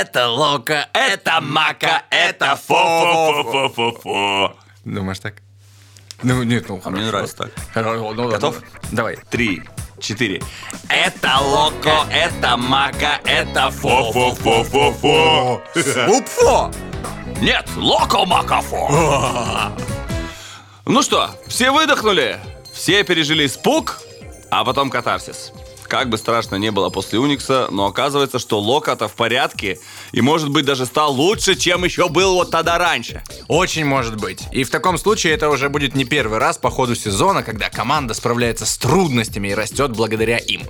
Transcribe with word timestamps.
Это 0.00 0.28
Лока, 0.28 0.88
это 0.94 1.42
Мака, 1.42 2.04
это 2.08 2.56
фо-фо-фо-фо-фо. 2.56 4.56
Думаешь 4.86 5.18
так? 5.18 5.34
Ну, 6.22 6.42
нет, 6.44 6.66
ну, 6.70 6.80
А 6.82 6.88
мне 6.88 7.04
нравится 7.04 7.36
так. 7.36 7.50
Хорошо, 7.74 8.14
ну, 8.14 8.30
Готов? 8.30 8.56
Давай. 8.90 9.18
Три, 9.28 9.62
четыре. 10.00 10.40
Это 10.88 11.38
Локо, 11.40 12.06
это 12.10 12.56
Мака, 12.56 13.20
это 13.24 13.70
фо-фо-фо-фо-фо. 13.70 15.60
Упфо! 16.08 16.70
Нет, 17.42 17.68
Локо 17.76 18.24
Макафо. 18.24 19.72
Ну 20.86 21.02
что, 21.02 21.28
все 21.48 21.70
выдохнули? 21.70 22.40
Все 22.72 23.04
пережили 23.04 23.44
испуг, 23.44 24.00
а 24.50 24.64
потом 24.64 24.88
катарсис. 24.88 25.52
Как 25.92 26.08
бы 26.08 26.16
страшно 26.16 26.56
не 26.56 26.70
было 26.70 26.88
после 26.88 27.18
Уникса, 27.18 27.68
но 27.70 27.84
оказывается, 27.84 28.38
что 28.38 28.58
Лока-то 28.58 29.08
в 29.08 29.12
порядке 29.12 29.78
и, 30.12 30.22
может 30.22 30.48
быть, 30.48 30.64
даже 30.64 30.86
стал 30.86 31.12
лучше, 31.12 31.54
чем 31.54 31.84
еще 31.84 32.08
был 32.08 32.32
вот 32.32 32.50
тогда 32.50 32.78
раньше. 32.78 33.22
Очень 33.46 33.84
может 33.84 34.16
быть. 34.16 34.40
И 34.52 34.64
в 34.64 34.70
таком 34.70 34.96
случае 34.96 35.34
это 35.34 35.50
уже 35.50 35.68
будет 35.68 35.94
не 35.94 36.06
первый 36.06 36.38
раз 36.38 36.56
по 36.56 36.70
ходу 36.70 36.94
сезона, 36.94 37.42
когда 37.42 37.68
команда 37.68 38.14
справляется 38.14 38.64
с 38.64 38.78
трудностями 38.78 39.48
и 39.48 39.54
растет 39.54 39.90
благодаря 39.90 40.38
им. 40.38 40.62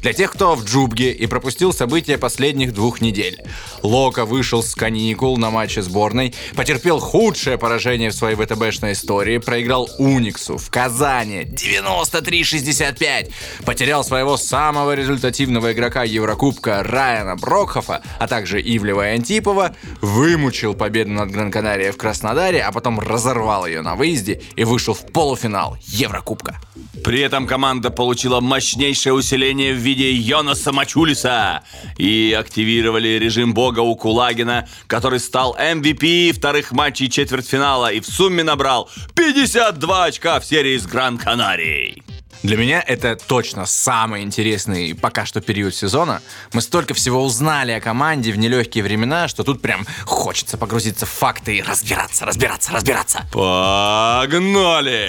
Для 0.00 0.12
тех, 0.12 0.32
кто 0.32 0.54
в 0.54 0.64
Джубге 0.64 1.10
и 1.10 1.26
пропустил 1.26 1.72
события 1.72 2.16
последних 2.16 2.72
двух 2.72 3.00
недель. 3.00 3.42
Лока 3.82 4.24
вышел 4.24 4.62
с 4.62 4.76
каникул 4.76 5.38
на 5.38 5.50
матче 5.50 5.82
сборной, 5.82 6.36
потерпел 6.54 7.00
худшее 7.00 7.58
поражение 7.58 8.10
в 8.10 8.14
своей 8.14 8.36
ВТБшной 8.36 8.92
истории, 8.92 9.38
проиграл 9.38 9.90
Униксу 9.98 10.56
в 10.56 10.70
Казани 10.70 11.48
93-65, 11.50 13.32
потерял 13.64 14.04
своего 14.04 14.36
самого 14.36 14.67
результативного 14.94 15.72
игрока 15.72 16.04
Еврокубка 16.04 16.82
Райана 16.82 17.36
Брокхофа, 17.36 18.02
а 18.18 18.28
также 18.28 18.60
Ивлева 18.60 19.10
и 19.10 19.14
Антипова, 19.14 19.74
вымучил 20.00 20.74
победу 20.74 21.10
над 21.10 21.30
Гран-Канария 21.30 21.92
в 21.92 21.96
Краснодаре, 21.96 22.62
а 22.62 22.72
потом 22.72 23.00
разорвал 23.00 23.66
ее 23.66 23.82
на 23.82 23.94
выезде 23.94 24.42
и 24.56 24.64
вышел 24.64 24.94
в 24.94 25.06
полуфинал 25.06 25.76
Еврокубка. 25.86 26.60
При 27.04 27.20
этом 27.20 27.46
команда 27.46 27.90
получила 27.90 28.40
мощнейшее 28.40 29.12
усиление 29.12 29.72
в 29.72 29.78
виде 29.78 30.12
Йонаса 30.12 30.72
Мачулиса 30.72 31.62
и 31.96 32.36
активировали 32.38 33.18
режим 33.18 33.54
бога 33.54 33.80
у 33.80 33.96
Кулагина, 33.96 34.68
который 34.86 35.20
стал 35.20 35.56
MVP 35.58 36.32
вторых 36.32 36.72
матчей 36.72 37.08
четвертьфинала 37.08 37.92
и 37.92 38.00
в 38.00 38.06
сумме 38.06 38.42
набрал 38.42 38.90
52 39.14 40.04
очка 40.04 40.40
в 40.40 40.44
серии 40.44 40.76
с 40.76 40.86
Гран-Канарией. 40.86 42.02
Для 42.42 42.56
меня 42.56 42.82
это 42.86 43.16
точно 43.16 43.66
самый 43.66 44.22
интересный 44.22 44.94
пока 44.94 45.26
что 45.26 45.40
период 45.40 45.74
сезона. 45.74 46.22
Мы 46.52 46.62
столько 46.62 46.94
всего 46.94 47.24
узнали 47.24 47.72
о 47.72 47.80
команде 47.80 48.30
в 48.32 48.38
нелегкие 48.38 48.84
времена, 48.84 49.26
что 49.28 49.42
тут 49.42 49.60
прям 49.60 49.86
хочется 50.04 50.56
погрузиться 50.56 51.04
в 51.06 51.10
факты 51.10 51.56
и 51.56 51.62
разбираться, 51.62 52.24
разбираться, 52.24 52.72
разбираться. 52.72 53.26
Погнали! 53.32 55.08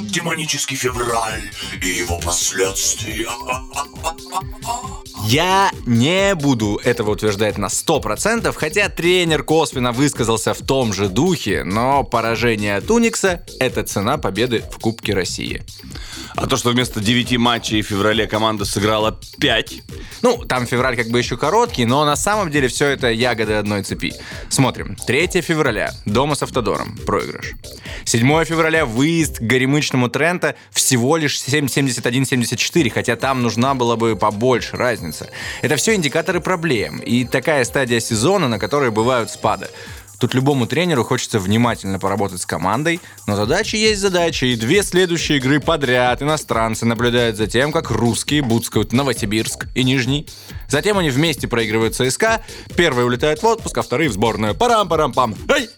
Демонический 0.00 0.76
февраль 0.76 1.50
и 1.80 1.86
его 1.86 2.18
последствия. 2.18 3.28
Я 5.32 5.70
не 5.86 6.34
буду 6.34 6.78
этого 6.84 7.12
утверждать 7.12 7.56
на 7.56 7.68
100%, 7.68 8.52
хотя 8.54 8.90
тренер 8.90 9.44
косвенно 9.44 9.90
высказался 9.90 10.52
в 10.52 10.58
том 10.58 10.92
же 10.92 11.08
духе, 11.08 11.64
но 11.64 12.04
поражение 12.04 12.76
от 12.76 12.90
Уникса– 12.90 13.42
это 13.58 13.82
цена 13.82 14.18
победы 14.18 14.62
в 14.70 14.78
Кубке 14.78 15.14
России. 15.14 15.62
А 16.36 16.46
то, 16.46 16.56
что 16.56 16.70
вместо 16.70 17.00
9 17.00 17.36
матчей 17.38 17.82
в 17.82 17.86
феврале 17.86 18.26
команда 18.26 18.64
сыграла 18.64 19.18
5, 19.38 19.82
Ну, 20.22 20.38
там 20.44 20.66
февраль 20.66 20.96
как 20.96 21.08
бы 21.08 21.18
еще 21.18 21.36
короткий, 21.36 21.84
но 21.84 22.04
на 22.04 22.16
самом 22.16 22.50
деле 22.50 22.68
все 22.68 22.88
это 22.88 23.10
ягоды 23.10 23.54
одной 23.54 23.82
цепи. 23.82 24.14
Смотрим. 24.48 24.96
3 24.96 25.42
февраля. 25.42 25.92
Дома 26.06 26.34
с 26.34 26.42
Автодором. 26.42 26.96
Проигрыш. 27.06 27.52
7 28.04 28.44
февраля. 28.44 28.86
Выезд 28.86 29.38
к 29.38 29.42
горемычному 29.42 30.08
Трента 30.08 30.54
всего 30.70 31.16
лишь 31.16 31.36
7,71-74, 31.36 32.90
хотя 32.90 33.16
там 33.16 33.42
нужна 33.42 33.74
была 33.74 33.96
бы 33.96 34.16
побольше 34.16 34.76
разница. 34.76 35.28
Это 35.60 35.76
все 35.76 35.94
индикаторы 35.94 36.40
проблем 36.40 36.98
и 36.98 37.24
такая 37.24 37.64
стадия 37.64 38.00
сезона, 38.00 38.48
на 38.48 38.58
которой 38.58 38.90
бывают 38.90 39.30
спады. 39.30 39.68
Тут 40.22 40.34
любому 40.34 40.68
тренеру 40.68 41.02
хочется 41.02 41.40
внимательно 41.40 41.98
поработать 41.98 42.40
с 42.40 42.46
командой, 42.46 43.00
но 43.26 43.34
задачи 43.34 43.74
есть 43.74 44.00
задачи, 44.00 44.44
и 44.44 44.54
две 44.54 44.84
следующие 44.84 45.38
игры 45.38 45.58
подряд 45.58 46.22
иностранцы 46.22 46.86
наблюдают 46.86 47.36
за 47.36 47.48
тем, 47.48 47.72
как 47.72 47.90
русские 47.90 48.42
буцкают 48.42 48.92
Новосибирск 48.92 49.66
и 49.74 49.82
Нижний. 49.82 50.28
Затем 50.68 50.96
они 50.96 51.10
вместе 51.10 51.48
проигрывают 51.48 51.96
ЦСКА, 51.96 52.40
первые 52.76 53.04
улетают 53.04 53.42
в 53.42 53.46
отпуск, 53.46 53.76
а 53.78 53.82
вторые 53.82 54.10
в 54.10 54.12
сборную. 54.12 54.54
Парам-парам-пам. 54.54 55.34
Эй! 55.48 55.68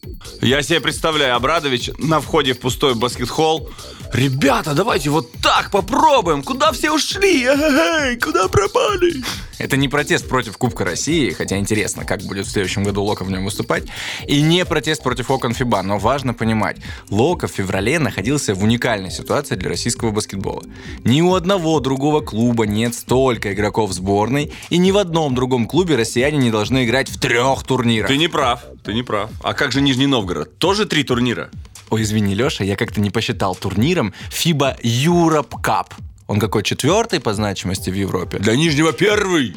Я 0.44 0.60
себе 0.60 0.78
представляю, 0.78 1.36
Абрадович 1.36 1.92
на 1.96 2.20
входе 2.20 2.52
в 2.52 2.60
пустой 2.60 2.94
баскет-холл. 2.94 3.70
Ребята, 4.12 4.74
давайте 4.74 5.08
вот 5.08 5.32
так 5.42 5.70
попробуем. 5.70 6.42
Куда 6.42 6.70
все 6.70 6.92
ушли? 6.92 7.44
Эй, 7.46 8.16
куда 8.16 8.48
пропали? 8.48 9.24
Это 9.58 9.76
не 9.76 9.88
протест 9.88 10.28
против 10.28 10.58
Кубка 10.58 10.84
России, 10.84 11.30
хотя 11.30 11.56
интересно, 11.58 12.04
как 12.04 12.22
будет 12.22 12.46
в 12.46 12.50
следующем 12.50 12.84
году 12.84 13.02
Лока 13.02 13.24
в 13.24 13.30
нем 13.30 13.44
выступать, 13.44 13.84
и 14.26 14.42
не 14.42 14.64
протест 14.64 15.02
против 15.02 15.30
окон 15.30 15.54
ФИБА, 15.54 15.82
но 15.82 15.98
важно 15.98 16.34
понимать, 16.34 16.76
Лока 17.08 17.46
в 17.46 17.52
феврале 17.52 17.98
находился 17.98 18.54
в 18.54 18.62
уникальной 18.62 19.10
ситуации 19.10 19.54
для 19.54 19.70
российского 19.70 20.10
баскетбола. 20.10 20.64
Ни 21.04 21.22
у 21.22 21.34
одного 21.34 21.80
другого 21.80 22.20
клуба 22.20 22.66
нет 22.66 22.94
столько 22.94 23.52
игроков 23.54 23.92
сборной, 23.92 24.52
и 24.70 24.76
ни 24.76 24.90
в 24.90 24.98
одном 24.98 25.34
другом 25.34 25.66
клубе 25.66 25.96
россияне 25.96 26.36
не 26.38 26.50
должны 26.50 26.84
играть 26.84 27.08
в 27.08 27.18
трех 27.18 27.62
турнирах. 27.62 28.08
Ты 28.08 28.18
не 28.18 28.28
прав, 28.28 28.60
ты 28.84 28.92
не 28.92 29.04
прав. 29.04 29.30
А 29.42 29.54
как 29.54 29.72
же 29.72 29.80
Нижний 29.80 30.06
Новгород? 30.06 30.33
Тоже 30.42 30.86
три 30.86 31.04
турнира? 31.04 31.50
Ой, 31.90 32.02
извини, 32.02 32.34
Леша, 32.34 32.64
я 32.64 32.74
как-то 32.76 33.00
не 33.00 33.10
посчитал 33.10 33.54
турниром 33.54 34.12
FIBA 34.30 34.80
Europe 34.82 35.50
Cup. 35.62 35.92
Он 36.26 36.40
какой 36.40 36.62
четвертый 36.62 37.20
по 37.20 37.34
значимости 37.34 37.90
в 37.90 37.94
Европе? 37.94 38.38
Для 38.38 38.56
Нижнего 38.56 38.92
первый. 38.94 39.54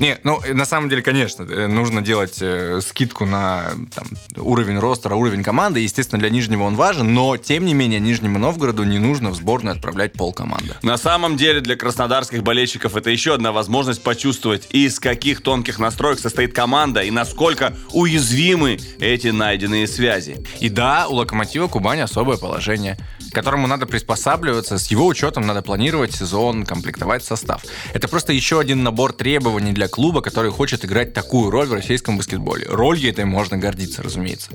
Не, 0.00 0.18
ну, 0.24 0.40
на 0.52 0.64
самом 0.64 0.88
деле, 0.88 1.00
конечно, 1.00 1.44
э, 1.44 1.68
нужно 1.68 2.02
делать 2.02 2.38
э, 2.40 2.80
скидку 2.80 3.24
на 3.24 3.70
там, 3.94 4.08
уровень 4.36 4.78
ростера, 4.78 5.14
уровень 5.14 5.44
команды. 5.44 5.78
Естественно, 5.78 6.18
для 6.18 6.30
Нижнего 6.30 6.64
он 6.64 6.74
важен, 6.74 7.14
но, 7.14 7.36
тем 7.36 7.64
не 7.64 7.72
менее, 7.72 8.00
Нижнему 8.00 8.38
Новгороду 8.40 8.82
не 8.82 8.98
нужно 8.98 9.30
в 9.30 9.36
сборную 9.36 9.76
отправлять 9.76 10.14
полкоманды. 10.14 10.74
На 10.82 10.96
самом 10.96 11.36
деле 11.36 11.60
для 11.60 11.76
краснодарских 11.76 12.42
болельщиков 12.42 12.96
это 12.96 13.10
еще 13.10 13.34
одна 13.34 13.52
возможность 13.52 14.02
почувствовать, 14.02 14.66
из 14.70 14.98
каких 14.98 15.42
тонких 15.42 15.78
настроек 15.78 16.18
состоит 16.18 16.52
команда 16.52 17.02
и 17.02 17.12
насколько 17.12 17.76
уязвимы 17.92 18.78
эти 18.98 19.28
найденные 19.28 19.86
связи. 19.86 20.44
И 20.58 20.68
да, 20.68 21.06
у 21.08 21.14
Локомотива 21.14 21.68
Кубань 21.68 22.00
особое 22.00 22.38
положение, 22.38 22.98
к 23.30 23.34
которому 23.34 23.66
надо 23.66 23.86
приспосабливаться, 23.86 24.78
с 24.78 24.86
его 24.90 25.06
учетом 25.06 25.46
надо 25.46 25.62
планировать 25.62 26.14
сезон, 26.14 26.64
комплектовать 26.64 27.24
состав. 27.24 27.62
Это 27.92 28.08
просто 28.08 28.32
еще 28.32 28.60
один 28.60 28.82
набор 28.82 29.12
требований 29.12 29.72
для 29.72 29.88
клуба, 29.88 30.20
который 30.20 30.50
хочет 30.50 30.84
играть 30.84 31.14
такую 31.14 31.50
роль 31.50 31.66
в 31.66 31.72
российском 31.72 32.16
баскетболе. 32.16 32.66
Ролью 32.68 33.10
этой 33.10 33.24
можно 33.24 33.56
гордиться, 33.56 34.02
разумеется. 34.02 34.50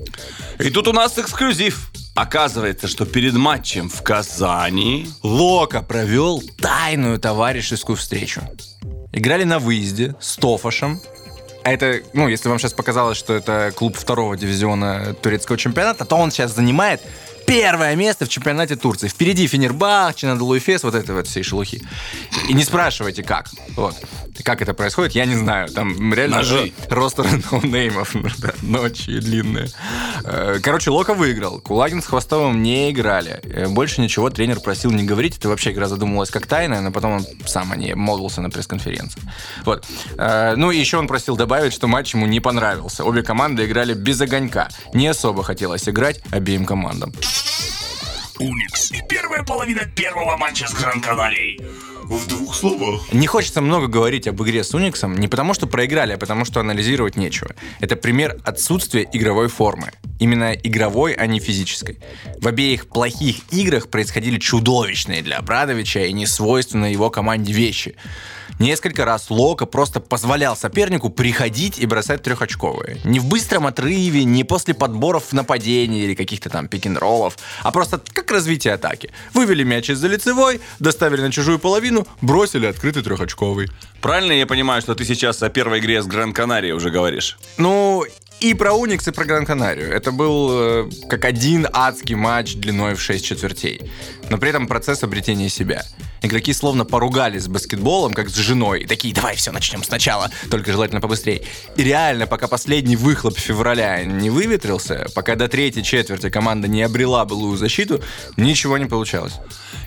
И 0.58 0.70
тут 0.70 0.88
у 0.88 0.92
нас 0.92 1.18
эксклюзив. 1.18 1.90
Оказывается, 2.14 2.86
что 2.86 3.06
перед 3.06 3.34
матчем 3.34 3.88
в 3.88 4.02
Казани 4.02 5.08
Лока 5.22 5.82
провел 5.82 6.42
тайную 6.58 7.18
товарищескую 7.18 7.96
встречу. 7.96 8.40
Играли 9.12 9.44
на 9.44 9.58
выезде 9.58 10.14
с 10.20 10.36
Тофашем. 10.36 11.00
А 11.64 11.72
это, 11.72 12.02
ну, 12.12 12.28
если 12.28 12.48
вам 12.48 12.58
сейчас 12.58 12.72
показалось, 12.72 13.16
что 13.16 13.32
это 13.32 13.72
клуб 13.74 13.96
второго 13.96 14.36
дивизиона 14.36 15.14
турецкого 15.14 15.56
чемпионата, 15.56 16.04
то 16.04 16.16
он 16.16 16.30
сейчас 16.30 16.54
занимает 16.54 17.00
первое 17.46 17.94
место 17.96 18.24
в 18.24 18.28
чемпионате 18.28 18.76
Турции. 18.76 19.08
Впереди 19.08 19.46
Фенербах, 19.46 20.14
Чинадолу 20.14 20.56
Эфес, 20.56 20.82
вот 20.82 20.94
это 20.94 21.14
вот 21.14 21.26
всей 21.26 21.42
шелухи. 21.42 21.82
И 22.48 22.54
не 22.54 22.64
спрашивайте, 22.64 23.22
как. 23.22 23.48
Вот. 23.76 23.96
Как 24.42 24.62
это 24.62 24.74
происходит, 24.74 25.12
я 25.12 25.26
не 25.26 25.36
знаю. 25.36 25.68
Там 25.68 26.12
реально 26.12 26.38
Ножи. 26.38 26.72
ростер 26.88 27.26
ноунеймов. 27.52 28.14
Ночи 28.62 29.18
длинные. 29.20 29.68
Э, 30.24 30.58
Короче, 30.62 30.90
Лока 30.90 31.14
выиграл. 31.14 31.60
Кулагин 31.60 32.02
с 32.02 32.06
Хвостовым 32.06 32.62
не 32.62 32.90
играли. 32.90 33.40
Э, 33.44 33.66
Больше 33.68 34.00
ничего 34.00 34.30
тренер 34.30 34.60
просил 34.60 34.90
не 34.90 35.04
говорить. 35.04 35.38
Это 35.38 35.48
вообще 35.48 35.72
игра 35.72 35.88
задумывалась 35.88 36.30
как 36.30 36.46
тайная, 36.46 36.80
но 36.80 36.92
потом 36.92 37.12
он 37.12 37.26
сам 37.46 37.72
о 37.72 37.76
ней 37.76 37.94
молвился 37.94 38.40
на 38.40 38.50
пресс-конференции. 38.50 39.20
Вот. 39.64 39.84
Э, 40.16 40.54
Ну 40.56 40.70
и 40.70 40.78
еще 40.78 40.98
он 40.98 41.06
просил 41.08 41.36
добавить, 41.36 41.72
что 41.72 41.86
матч 41.88 42.14
ему 42.14 42.26
не 42.26 42.40
понравился. 42.40 43.04
Обе 43.04 43.22
команды 43.22 43.64
играли 43.66 43.94
без 43.94 44.20
огонька. 44.20 44.68
Не 44.92 45.08
особо 45.08 45.42
хотелось 45.42 45.88
играть 45.88 46.20
обеим 46.30 46.64
командам. 46.64 47.12
Уникс 48.38 48.90
и 48.90 49.00
первая 49.08 49.44
половина 49.44 49.82
первого 49.84 50.36
матча 50.36 50.66
с 50.66 50.74
Гран-Канарией. 50.74 51.60
В 52.02 52.26
двух 52.28 52.54
словах. 52.54 53.00
Не 53.12 53.26
хочется 53.26 53.60
много 53.60 53.86
говорить 53.86 54.26
об 54.26 54.42
игре 54.42 54.62
с 54.64 54.74
Униксом 54.74 55.16
не 55.16 55.28
потому, 55.28 55.54
что 55.54 55.66
проиграли, 55.66 56.12
а 56.12 56.18
потому, 56.18 56.44
что 56.44 56.60
анализировать 56.60 57.16
нечего. 57.16 57.54
Это 57.80 57.96
пример 57.96 58.38
отсутствия 58.44 59.08
игровой 59.12 59.48
формы. 59.48 59.92
Именно 60.18 60.52
игровой, 60.52 61.12
а 61.12 61.26
не 61.26 61.40
физической. 61.40 61.98
В 62.40 62.48
обеих 62.48 62.88
плохих 62.88 63.36
играх 63.50 63.88
происходили 63.88 64.38
чудовищные 64.38 65.22
для 65.22 65.38
Абрадовича 65.38 66.00
и 66.00 66.12
несвойственные 66.12 66.92
его 66.92 67.10
команде 67.10 67.52
вещи. 67.52 67.96
Несколько 68.58 69.04
раз 69.04 69.30
Лока 69.30 69.66
просто 69.66 70.00
позволял 70.00 70.56
сопернику 70.56 71.10
приходить 71.10 71.78
и 71.78 71.86
бросать 71.86 72.22
трехочковые. 72.22 72.98
Не 73.04 73.18
в 73.18 73.26
быстром 73.26 73.66
отрыве, 73.66 74.24
не 74.24 74.44
после 74.44 74.74
подборов 74.74 75.24
в 75.30 75.32
нападении 75.32 76.04
или 76.04 76.14
каких-то 76.14 76.50
там 76.50 76.68
пик-н-роллов, 76.68 77.36
а 77.62 77.72
просто 77.72 78.00
как 78.12 78.30
развитие 78.30 78.74
атаки. 78.74 79.10
Вывели 79.32 79.64
мяч 79.64 79.90
из-за 79.90 80.06
лицевой, 80.06 80.60
доставили 80.78 81.20
на 81.20 81.32
чужую 81.32 81.58
половину, 81.58 82.06
бросили 82.20 82.66
открытый 82.66 83.02
трехочковый. 83.02 83.68
Правильно 84.00 84.32
я 84.32 84.46
понимаю, 84.46 84.82
что 84.82 84.94
ты 84.94 85.04
сейчас 85.04 85.42
о 85.42 85.48
первой 85.48 85.80
игре 85.80 86.02
с 86.02 86.06
Гран-Канарией 86.06 86.74
уже 86.74 86.90
говоришь? 86.90 87.38
Ну, 87.58 88.04
и 88.40 88.54
про 88.54 88.72
Уникс, 88.72 89.08
и 89.08 89.10
про 89.10 89.24
Гран-Канарию. 89.24 89.90
Это 89.90 90.12
был 90.12 90.48
э, 90.50 90.90
как 91.08 91.24
один 91.24 91.66
адский 91.72 92.14
матч 92.14 92.54
длиной 92.54 92.94
в 92.94 93.00
6 93.00 93.24
четвертей. 93.24 93.80
Но 94.28 94.38
при 94.38 94.50
этом 94.50 94.66
процесс 94.66 95.02
обретения 95.02 95.48
себя. 95.48 95.84
Игроки 96.24 96.54
словно 96.54 96.86
поругались 96.86 97.42
с 97.42 97.48
баскетболом, 97.48 98.14
как 98.14 98.30
с 98.30 98.34
женой. 98.34 98.80
И 98.80 98.86
такие, 98.86 99.12
давай 99.12 99.36
все, 99.36 99.52
начнем 99.52 99.82
сначала, 99.82 100.30
только 100.50 100.72
желательно 100.72 101.02
побыстрее. 101.02 101.42
И 101.76 101.84
реально, 101.84 102.26
пока 102.26 102.48
последний 102.48 102.96
выхлоп 102.96 103.38
февраля 103.38 104.02
не 104.04 104.30
выветрился, 104.30 105.06
пока 105.14 105.36
до 105.36 105.48
третьей 105.48 105.84
четверти 105.84 106.30
команда 106.30 106.66
не 106.66 106.80
обрела 106.80 107.26
былую 107.26 107.58
защиту, 107.58 108.02
ничего 108.38 108.78
не 108.78 108.86
получалось. 108.86 109.34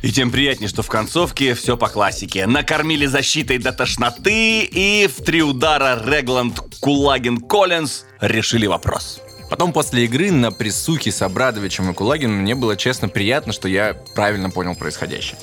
И 0.03 0.11
тем 0.11 0.29
приятнее, 0.29 0.69
что 0.69 0.83
в 0.83 0.89
концовке 0.89 1.55
все 1.55 1.75
по 1.75 1.87
классике. 1.87 2.45
Накормили 2.45 3.07
защитой 3.07 3.57
до 3.57 3.71
тошноты, 3.71 4.61
и 4.61 5.07
в 5.07 5.23
три 5.23 5.41
удара 5.41 5.99
Регланд, 6.05 6.59
Кулагин, 6.79 7.39
Коллинз 7.39 8.03
решили 8.21 8.67
вопрос. 8.67 9.21
Потом 9.49 9.71
после 9.71 10.03
игры 10.05 10.31
на 10.31 10.51
присухе 10.51 11.11
с 11.11 11.21
Абрадовичем 11.21 11.89
и 11.89 11.93
Кулагином 11.93 12.39
мне 12.41 12.53
было 12.53 12.75
честно 12.75 13.07
приятно, 13.07 13.53
что 13.53 13.69
я 13.69 13.93
правильно 14.13 14.49
понял 14.49 14.75
происходящее. 14.75 15.37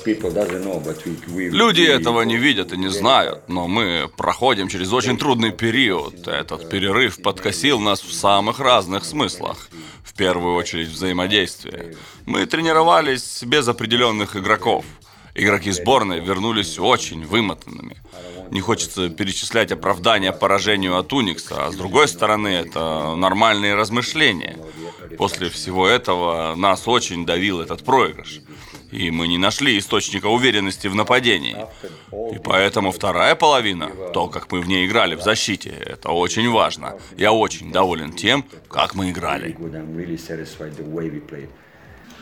Люди 1.51 1.81
этого 1.81 2.21
не 2.21 2.37
видят 2.37 2.71
и 2.71 2.77
не 2.77 2.89
знают, 2.89 3.49
но 3.49 3.67
мы 3.67 4.07
проходим 4.15 4.67
через 4.67 4.93
очень 4.93 5.17
трудный 5.17 5.51
период. 5.51 6.27
Этот 6.27 6.69
перерыв 6.69 7.21
подкосил 7.21 7.79
нас 7.79 8.01
в 8.01 8.13
самых 8.13 8.59
разных 8.59 9.05
смыслах. 9.05 9.69
В 10.03 10.13
первую 10.13 10.55
очередь 10.55 10.89
взаимодействие. 10.89 11.95
Мы 12.25 12.45
тренировались 12.45 13.43
без 13.43 13.67
определенных 13.67 14.35
игроков. 14.35 14.85
Игроки 15.37 15.71
сборной 15.71 16.21
вернулись 16.21 16.79
очень 16.79 17.25
вымотанными. 17.25 17.97
Не 18.51 18.61
хочется 18.61 19.09
перечислять 19.09 19.69
оправдания 19.71 20.31
поражению 20.31 20.97
от 20.97 21.11
Уникса, 21.11 21.65
а 21.65 21.71
с 21.71 21.75
другой 21.75 22.07
стороны, 22.07 22.47
это 22.47 23.15
нормальные 23.15 23.75
размышления. 23.75 24.57
После 25.17 25.49
всего 25.49 25.87
этого 25.87 26.55
нас 26.55 26.87
очень 26.87 27.25
давил 27.25 27.59
этот 27.59 27.83
проигрыш. 27.83 28.41
И 28.91 29.11
мы 29.11 29.27
не 29.27 29.37
нашли 29.37 29.77
источника 29.77 30.27
уверенности 30.27 30.87
в 30.87 30.95
нападении. 30.95 31.57
И 32.33 32.39
поэтому 32.41 32.93
вторая 32.93 33.35
половина, 33.35 33.91
то, 34.13 34.27
как 34.29 34.49
мы 34.53 34.61
в 34.61 34.67
ней 34.69 34.87
играли 34.87 35.15
в 35.15 35.21
защите, 35.21 35.69
это 35.69 36.11
очень 36.11 36.49
важно. 36.49 36.97
Я 37.17 37.33
очень 37.33 37.73
доволен 37.73 38.13
тем, 38.13 38.45
как 38.69 38.95
мы 38.95 39.11
играли. 39.11 39.57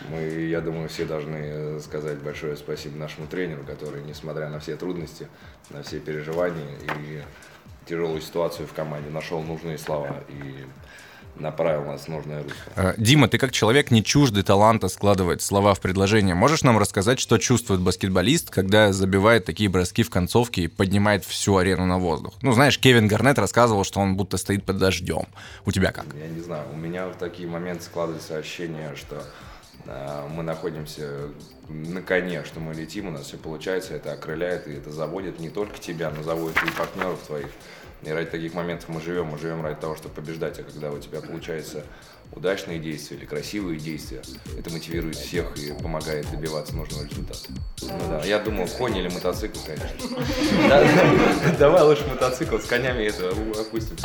Мы, 0.10 0.48
я 0.48 0.62
думаю, 0.62 0.90
все 0.90 1.06
должны 1.06 1.80
сказать 1.80 2.20
большое 2.20 2.56
спасибо 2.56 2.98
нашему 2.98 3.28
тренеру, 3.28 3.64
который, 3.64 4.04
несмотря 4.04 4.50
на 4.50 4.60
все 4.60 4.76
трудности, 4.76 5.28
на 5.70 5.84
все 5.84 6.00
переживания 6.00 6.78
и 6.82 7.22
тяжелую 7.86 8.22
ситуацию 8.22 8.68
в 8.68 8.74
команде, 8.74 9.10
нашел 9.10 9.42
нужные 9.42 9.78
слова 9.78 10.24
и 10.30 10.66
направил 11.36 11.86
нас 11.86 12.04
в 12.04 12.08
нужное 12.10 12.44
русло. 12.44 12.58
Э, 12.76 12.94
Дима, 12.98 13.28
ты 13.28 13.38
как 13.38 13.52
человек 13.52 13.92
не 13.92 14.04
чуждый 14.04 14.44
таланта 14.44 14.88
складывать 14.88 15.42
слова 15.42 15.74
в 15.74 15.80
предложение. 15.80 16.36
Можешь 16.36 16.64
нам 16.64 16.78
рассказать, 16.78 17.20
что 17.20 17.38
чувствует 17.38 17.82
баскетболист, 17.82 18.50
когда 18.50 18.94
забивает 18.94 19.46
такие 19.46 19.70
броски 19.70 20.04
в 20.04 20.10
концовке 20.10 20.64
и 20.64 20.68
поднимает 20.68 21.26
всю 21.26 21.58
арену 21.58 21.86
на 21.86 21.98
воздух? 21.98 22.36
Ну, 22.42 22.54
знаешь, 22.54 22.78
Кевин 22.80 23.08
Гарнет 23.08 23.40
рассказывал, 23.40 23.84
что 23.84 24.00
он 24.00 24.16
будто 24.16 24.38
стоит 24.38 24.64
под 24.64 24.78
дождем. 24.78 25.26
У 25.66 25.72
тебя 25.72 25.92
как? 25.92 26.06
Я 26.20 26.28
не 26.28 26.42
знаю, 26.42 26.66
у 26.72 26.78
меня 26.78 27.08
в 27.08 27.16
такие 27.16 27.48
моменты 27.48 27.84
складывается 27.84 28.38
ощущение, 28.38 28.96
что 28.96 29.16
э, 29.16 29.22
мы 29.86 30.44
находимся 30.44 31.30
на 31.68 32.02
коне, 32.02 32.44
что 32.46 32.60
мы 32.60 32.74
летим, 32.74 33.08
у 33.08 33.12
нас 33.12 33.28
все 33.28 33.38
получается, 33.38 33.96
это 33.96 34.14
окрыляет 34.14 34.68
и 34.68 34.74
это 34.74 34.92
заводит 34.92 35.40
не 35.40 35.50
только 35.50 35.78
тебя, 35.80 36.10
но 36.10 36.24
заводит 36.24 36.58
и 36.64 36.72
партнеров 36.72 37.20
твоих. 37.26 37.50
И 38.04 38.10
ради 38.10 38.30
таких 38.30 38.54
моментов 38.54 38.90
мы 38.90 39.02
живем, 39.02 39.28
мы 39.28 39.38
живем 39.38 39.64
ради 39.64 39.80
того, 39.80 39.96
чтобы 39.96 40.16
побеждать, 40.16 40.60
а 40.60 40.64
когда 40.64 40.92
у 40.92 41.00
тебя 41.00 41.22
получается 41.22 41.86
удачные 42.36 42.80
действия 42.80 43.18
или 43.18 43.26
красивые 43.26 43.80
действия, 43.80 44.22
это 44.58 44.70
мотивирует 44.72 45.16
всех 45.16 45.56
и 45.58 45.72
помогает 45.72 46.30
добиваться 46.30 46.76
нужного 46.76 47.06
результата. 47.06 47.40
Ну 47.82 48.08
да, 48.10 48.24
я 48.26 48.40
думал, 48.40 48.68
конь 48.68 48.98
или 48.98 49.08
мотоцикл, 49.08 49.60
конечно. 49.66 50.18
Да, 50.68 50.86
Давай 51.60 51.84
лучше 51.84 52.06
мотоцикл, 52.08 52.58
с 52.58 52.66
конями 52.66 53.04
это 53.04 53.30
опустим. 53.30 53.96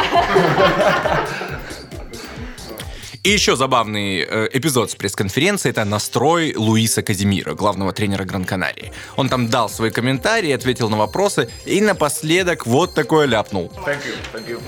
И 3.22 3.30
еще 3.30 3.56
забавный 3.56 4.20
э, 4.20 4.48
эпизод 4.52 4.90
с 4.90 4.94
пресс-конференции– 4.94 5.70
это 5.70 5.84
настрой 5.84 6.54
Луиса 6.56 7.02
Казимира, 7.02 7.54
главного 7.54 7.92
тренера 7.92 8.24
Гран-Канарии. 8.24 8.92
Он 9.16 9.28
там 9.28 9.48
дал 9.48 9.68
свои 9.68 9.90
комментарии, 9.90 10.52
ответил 10.52 10.88
на 10.88 10.96
вопросы 10.96 11.48
и 11.66 11.80
напоследок 11.80 12.66
вот 12.66 12.94
такое 12.94 13.26
ляпнул. 13.26 13.72
Thank 13.84 13.98
you, 14.04 14.14
thank 14.32 14.48
you. 14.48 14.60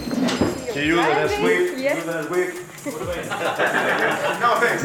See 0.74 0.86
you 0.86 0.96
the 0.96 1.14
next 1.14 1.40
week. 1.40 1.76
See 1.76 1.84
you 1.84 2.04
the 2.04 2.12
next 2.12 2.30
week. 2.30 2.54
No, 4.40 4.58
thanks. 4.60 4.84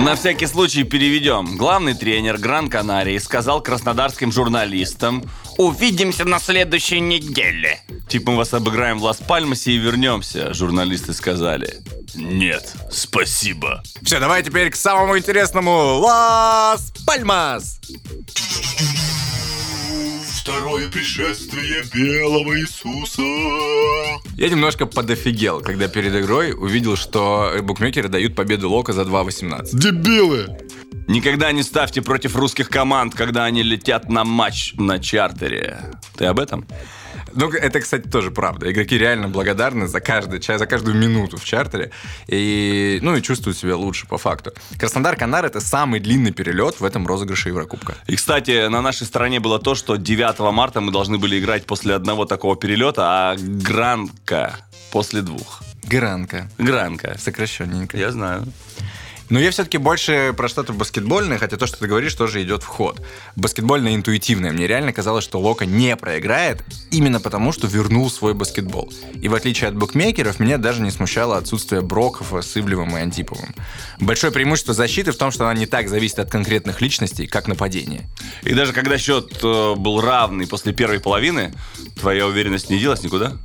На 0.00 0.14
всякий 0.16 0.46
случай 0.46 0.84
переведем. 0.84 1.56
Главный 1.56 1.94
тренер 1.94 2.38
Гран-Канарии 2.38 3.18
сказал 3.18 3.62
краснодарским 3.62 4.32
журналистам 4.32 5.24
«Увидимся 5.56 6.24
на 6.24 6.38
следующей 6.38 7.00
неделе». 7.00 7.80
Типа 8.08 8.32
мы 8.32 8.38
вас 8.38 8.54
обыграем 8.54 8.98
в 8.98 9.04
Лас-Пальмасе 9.04 9.72
и 9.72 9.76
вернемся, 9.78 10.54
журналисты 10.54 11.12
сказали. 11.12 11.82
Нет, 12.16 12.72
спасибо. 12.90 13.82
Все, 14.02 14.20
давай 14.20 14.42
теперь 14.42 14.70
к 14.70 14.76
самому 14.76 15.18
интересному. 15.18 15.98
Лас 15.98 16.92
Пальмас! 17.06 17.80
Второе 20.44 20.90
пришествие 20.90 21.82
белого 21.94 22.60
Иисуса. 22.60 23.22
Я 24.36 24.50
немножко 24.50 24.84
подофигел, 24.84 25.60
когда 25.60 25.88
перед 25.88 26.14
игрой 26.14 26.52
увидел, 26.52 26.96
что 26.96 27.54
букмекеры 27.62 28.08
дают 28.08 28.34
победу 28.34 28.68
Лока 28.68 28.92
за 28.92 29.02
2.18. 29.02 29.70
Дебилы! 29.72 30.58
Никогда 31.06 31.50
не 31.52 31.62
ставьте 31.62 32.02
против 32.02 32.36
русских 32.36 32.68
команд, 32.68 33.14
когда 33.14 33.44
они 33.44 33.62
летят 33.62 34.08
на 34.08 34.24
матч 34.24 34.74
на 34.74 34.98
чартере. 34.98 35.92
Ты 36.16 36.26
об 36.26 36.38
этом? 36.38 36.66
Ну, 37.34 37.50
это, 37.50 37.80
кстати, 37.80 38.08
тоже 38.08 38.30
правда. 38.30 38.70
Игроки 38.70 38.98
реально 38.98 39.28
благодарны 39.28 39.88
за 39.88 40.00
каждый 40.00 40.40
час, 40.40 40.58
за 40.58 40.66
каждую 40.66 40.96
минуту 40.96 41.36
в 41.36 41.44
чартере. 41.44 41.90
И, 42.26 42.98
ну, 43.02 43.16
и 43.16 43.22
чувствуют 43.22 43.58
себя 43.58 43.76
лучше 43.76 44.06
по 44.06 44.18
факту. 44.18 44.52
Краснодар-Канар— 44.78 45.44
это 45.46 45.60
самый 45.60 46.00
длинный 46.00 46.32
перелет 46.32 46.80
в 46.80 46.84
этом 46.84 47.06
розыгрыше 47.06 47.48
Еврокубка. 47.48 47.94
И, 48.06 48.16
кстати, 48.16 48.68
на 48.68 48.82
нашей 48.82 49.06
стороне 49.06 49.40
было 49.40 49.58
то, 49.58 49.74
что 49.74 49.96
9 49.96 50.52
марта 50.52 50.80
мы 50.80 50.92
должны 50.92 51.18
были 51.18 51.38
играть 51.38 51.66
после 51.66 51.94
одного 51.94 52.24
такого 52.24 52.56
перелета, 52.56 53.02
а 53.04 53.36
Гранка 53.38 54.56
после 54.90 55.22
двух. 55.22 55.62
Гранка. 55.82 56.48
Гранка. 56.58 57.16
Сокращенненько. 57.18 57.96
Я 57.96 58.10
знаю. 58.10 58.46
Но 59.30 59.40
я 59.40 59.50
все-таки 59.50 59.78
больше 59.78 60.34
про 60.36 60.48
что-то 60.48 60.72
баскетбольное, 60.72 61.38
хотя 61.38 61.56
то, 61.56 61.66
что 61.66 61.78
ты 61.78 61.86
говоришь, 61.86 62.14
тоже 62.14 62.42
идет 62.42 62.62
в 62.62 62.66
ход. 62.66 63.00
Баскетбольно-интуитивное. 63.36 64.52
Мне 64.52 64.66
реально 64.66 64.92
казалось, 64.92 65.24
что 65.24 65.40
Лока 65.40 65.66
не 65.66 65.96
проиграет 65.96 66.62
именно 66.90 67.20
потому, 67.20 67.52
что 67.52 67.66
вернул 67.66 68.10
свой 68.10 68.34
баскетбол. 68.34 68.92
И 69.20 69.28
в 69.28 69.34
отличие 69.34 69.68
от 69.68 69.76
букмекеров, 69.76 70.40
меня 70.40 70.58
даже 70.58 70.82
не 70.82 70.90
смущало 70.90 71.36
отсутствие 71.38 71.80
Брокова 71.80 72.42
с 72.42 72.56
Ивлевым 72.56 72.96
и 72.96 73.00
Антиповым. 73.00 73.54
Большое 73.98 74.32
преимущество 74.32 74.74
защиты 74.74 75.12
в 75.12 75.16
том, 75.16 75.30
что 75.30 75.44
она 75.44 75.58
не 75.58 75.66
так 75.66 75.88
зависит 75.88 76.18
от 76.18 76.30
конкретных 76.30 76.80
личностей, 76.80 77.26
как 77.26 77.48
нападение. 77.48 78.08
И 78.42 78.52
даже 78.52 78.72
когда 78.72 78.98
счет 78.98 79.38
э, 79.42 79.74
был 79.74 80.00
равный 80.00 80.46
после 80.46 80.72
первой 80.72 81.00
половины, 81.00 81.54
твоя 81.98 82.26
уверенность 82.26 82.70
не 82.70 82.78
делась 82.78 83.02
никуда? 83.02 83.38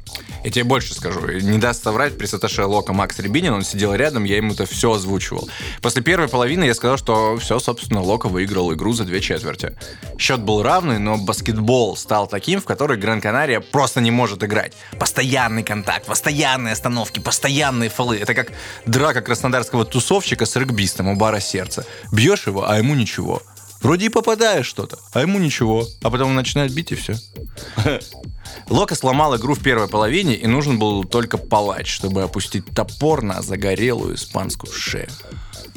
Я 0.43 0.51
тебе 0.51 0.63
больше 0.63 0.93
скажу. 0.93 1.27
Не 1.27 1.57
даст 1.57 1.83
соврать 1.83 2.17
при 2.17 2.25
Саташе 2.25 2.63
Лока 2.63 2.93
Макс 2.93 3.19
Рябинин. 3.19 3.53
Он 3.53 3.63
сидел 3.63 3.93
рядом, 3.93 4.23
я 4.23 4.37
ему 4.37 4.53
это 4.53 4.65
все 4.65 4.93
озвучивал. 4.93 5.49
После 5.81 6.01
первой 6.01 6.27
половины 6.27 6.65
я 6.65 6.73
сказал, 6.73 6.97
что 6.97 7.37
все, 7.37 7.59
собственно, 7.59 8.01
Лока 8.01 8.27
выиграл 8.27 8.73
игру 8.73 8.93
за 8.93 9.05
две 9.05 9.21
четверти. 9.21 9.75
Счет 10.17 10.41
был 10.41 10.63
равный, 10.63 10.99
но 10.99 11.17
баскетбол 11.17 11.95
стал 11.97 12.27
таким, 12.27 12.61
в 12.61 12.65
который 12.65 12.97
Гран-Канария 12.97 13.59
просто 13.59 14.01
не 14.01 14.11
может 14.11 14.43
играть. 14.43 14.73
Постоянный 14.99 15.63
контакт, 15.63 16.05
постоянные 16.05 16.73
остановки, 16.73 17.19
постоянные 17.19 17.89
фолы. 17.89 18.17
Это 18.17 18.33
как 18.33 18.51
драка 18.85 19.21
краснодарского 19.21 19.85
тусовщика 19.85 20.45
с 20.45 20.55
регбистом 20.55 21.07
у 21.07 21.15
бара 21.15 21.39
сердца. 21.39 21.85
Бьешь 22.11 22.47
его, 22.47 22.69
а 22.69 22.77
ему 22.77 22.95
ничего. 22.95 23.41
Вроде 23.81 24.07
и 24.07 24.09
попадаешь 24.09 24.65
что-то, 24.65 24.99
а 25.13 25.21
ему 25.21 25.39
ничего. 25.39 25.87
А 26.01 26.09
потом 26.09 26.29
он 26.29 26.35
начинает 26.35 26.73
бить 26.73 26.91
и 26.91 26.95
все. 26.95 27.15
Лока 28.69 28.95
сломал 28.95 29.37
игру 29.37 29.55
в 29.55 29.63
первой 29.63 29.87
половине, 29.87 30.35
и 30.35 30.47
нужен 30.47 30.79
был 30.79 31.05
только 31.05 31.37
палач, 31.37 31.89
чтобы 31.89 32.23
опустить 32.23 32.65
топор 32.75 33.21
на 33.21 33.41
загорелую 33.41 34.15
испанскую 34.15 34.71
шею. 34.73 35.09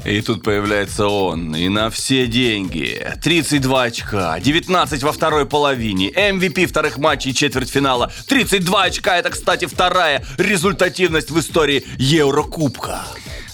И 0.05 0.21
тут 0.21 0.43
появляется 0.43 1.07
он, 1.07 1.55
и 1.55 1.69
на 1.69 1.89
все 1.91 2.27
деньги. 2.27 3.07
32 3.23 3.83
очка, 3.83 4.41
19 4.41 5.03
во 5.03 5.13
второй 5.13 5.47
половине, 5.47 6.11
MVP 6.11 6.67
вторых 6.67 6.99
матчей 6.99 7.33
четвертьфинала. 7.33 8.13
32 8.27 8.83
очка, 8.83 9.17
это, 9.17 9.31
кстати, 9.31 9.67
вторая 9.67 10.25
результативность 10.39 11.31
в 11.31 11.39
истории 11.39 11.85
Еврокубка. 11.99 13.03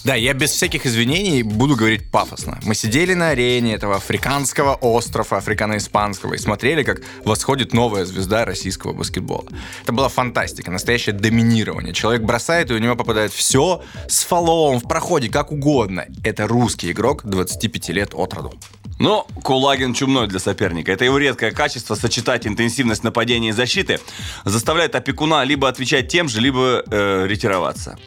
Да, 0.03 0.15
я 0.15 0.33
без 0.33 0.51
всяких 0.51 0.85
извинений 0.85 1.43
буду 1.43 1.75
говорить 1.75 2.09
пафосно. 2.09 2.59
Мы 2.63 2.73
сидели 2.75 3.13
на 3.13 3.29
арене 3.29 3.73
этого 3.73 3.97
африканского 3.97 4.75
острова, 4.75 5.37
африкано-испанского, 5.37 6.35
и 6.35 6.37
смотрели, 6.37 6.83
как 6.83 7.01
восходит 7.25 7.73
новая 7.73 8.05
звезда 8.05 8.45
российского 8.45 8.93
баскетбола. 8.93 9.45
Это 9.83 9.91
была 9.91 10.09
фантастика, 10.09 10.71
настоящее 10.71 11.13
доминирование. 11.13 11.93
Человек 11.93 12.23
бросает, 12.23 12.71
и 12.71 12.73
у 12.73 12.77
него 12.77 12.95
попадает 12.95 13.33
все 13.33 13.83
с 14.07 14.23
фолом, 14.23 14.79
в 14.79 14.87
проходе, 14.87 15.29
как 15.29 15.51
угодно. 15.51 16.05
Это 16.23 16.47
русский 16.47 16.91
игрок 16.91 17.25
25 17.25 17.89
лет 17.89 18.11
от 18.13 18.33
роду. 18.33 18.53
Но 18.99 19.25
Кулагин 19.43 19.93
чумной 19.93 20.27
для 20.27 20.39
соперника. 20.39 20.91
Это 20.91 21.05
его 21.05 21.17
редкое 21.17 21.51
качество 21.51 21.95
сочетать 21.95 22.45
интенсивность 22.45 23.03
нападения 23.03 23.49
и 23.49 23.53
защиты 23.53 23.99
заставляет 24.43 24.93
опекуна 24.93 25.45
либо 25.45 25.69
отвечать 25.69 26.09
тем 26.09 26.27
же, 26.27 26.41
либо 26.41 26.83
э, 26.85 27.25
ретироваться. 27.27 27.97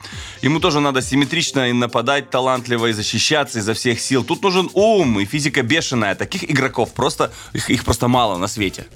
Ему 0.43 0.61
тоже 0.61 0.81
надо 0.81 1.01
симметрично 1.01 1.71
и 1.71 1.73
нападать 1.73 2.31
талантливо 2.31 2.87
и 2.87 2.93
защищаться 2.93 3.61
изо 3.61 3.73
всех 3.73 4.01
сил. 4.01 4.23
Тут 4.23 4.43
нужен 4.43 4.69
ум 4.75 5.19
и 5.19 5.25
физика 5.25 5.63
бешеная. 5.63 6.15
Таких 6.15 6.51
игроков 6.51 6.93
просто 6.93 7.33
их, 7.55 7.71
их 7.71 7.85
просто 7.85 8.09
мало 8.09 8.37
на 8.37 8.47
свете. 8.47 8.87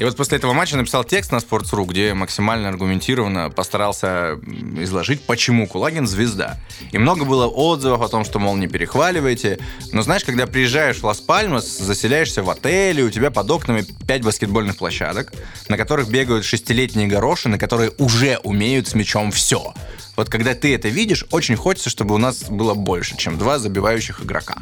И 0.00 0.04
вот 0.04 0.16
после 0.16 0.38
этого 0.38 0.54
матча 0.54 0.78
написал 0.78 1.04
текст 1.04 1.30
на 1.30 1.36
Sports.ru, 1.36 1.86
где 1.86 2.14
максимально 2.14 2.70
аргументированно 2.70 3.50
постарался 3.50 4.40
изложить, 4.78 5.20
почему 5.26 5.66
Кулагин 5.66 6.06
звезда. 6.06 6.58
И 6.90 6.96
много 6.96 7.26
было 7.26 7.46
отзывов 7.46 8.00
о 8.00 8.08
том, 8.08 8.24
что, 8.24 8.38
мол, 8.38 8.56
не 8.56 8.66
перехваливайте. 8.66 9.58
Но 9.92 10.00
знаешь, 10.00 10.24
когда 10.24 10.46
приезжаешь 10.46 11.00
в 11.00 11.04
Лас-Пальмас, 11.04 11.76
заселяешься 11.76 12.42
в 12.42 12.48
отеле, 12.48 13.02
у 13.02 13.10
тебя 13.10 13.30
под 13.30 13.50
окнами 13.50 13.84
пять 14.08 14.22
баскетбольных 14.22 14.78
площадок, 14.78 15.34
на 15.68 15.76
которых 15.76 16.08
бегают 16.08 16.46
шестилетние 16.46 17.06
горошины, 17.06 17.58
которые 17.58 17.92
уже 17.98 18.38
умеют 18.42 18.88
с 18.88 18.94
мячом 18.94 19.30
все. 19.30 19.74
Вот 20.20 20.28
когда 20.28 20.52
ты 20.52 20.74
это 20.74 20.90
видишь, 20.90 21.24
очень 21.30 21.56
хочется, 21.56 21.88
чтобы 21.88 22.14
у 22.14 22.18
нас 22.18 22.42
было 22.42 22.74
больше, 22.74 23.16
чем 23.16 23.38
два 23.38 23.58
забивающих 23.58 24.22
игрока. 24.22 24.58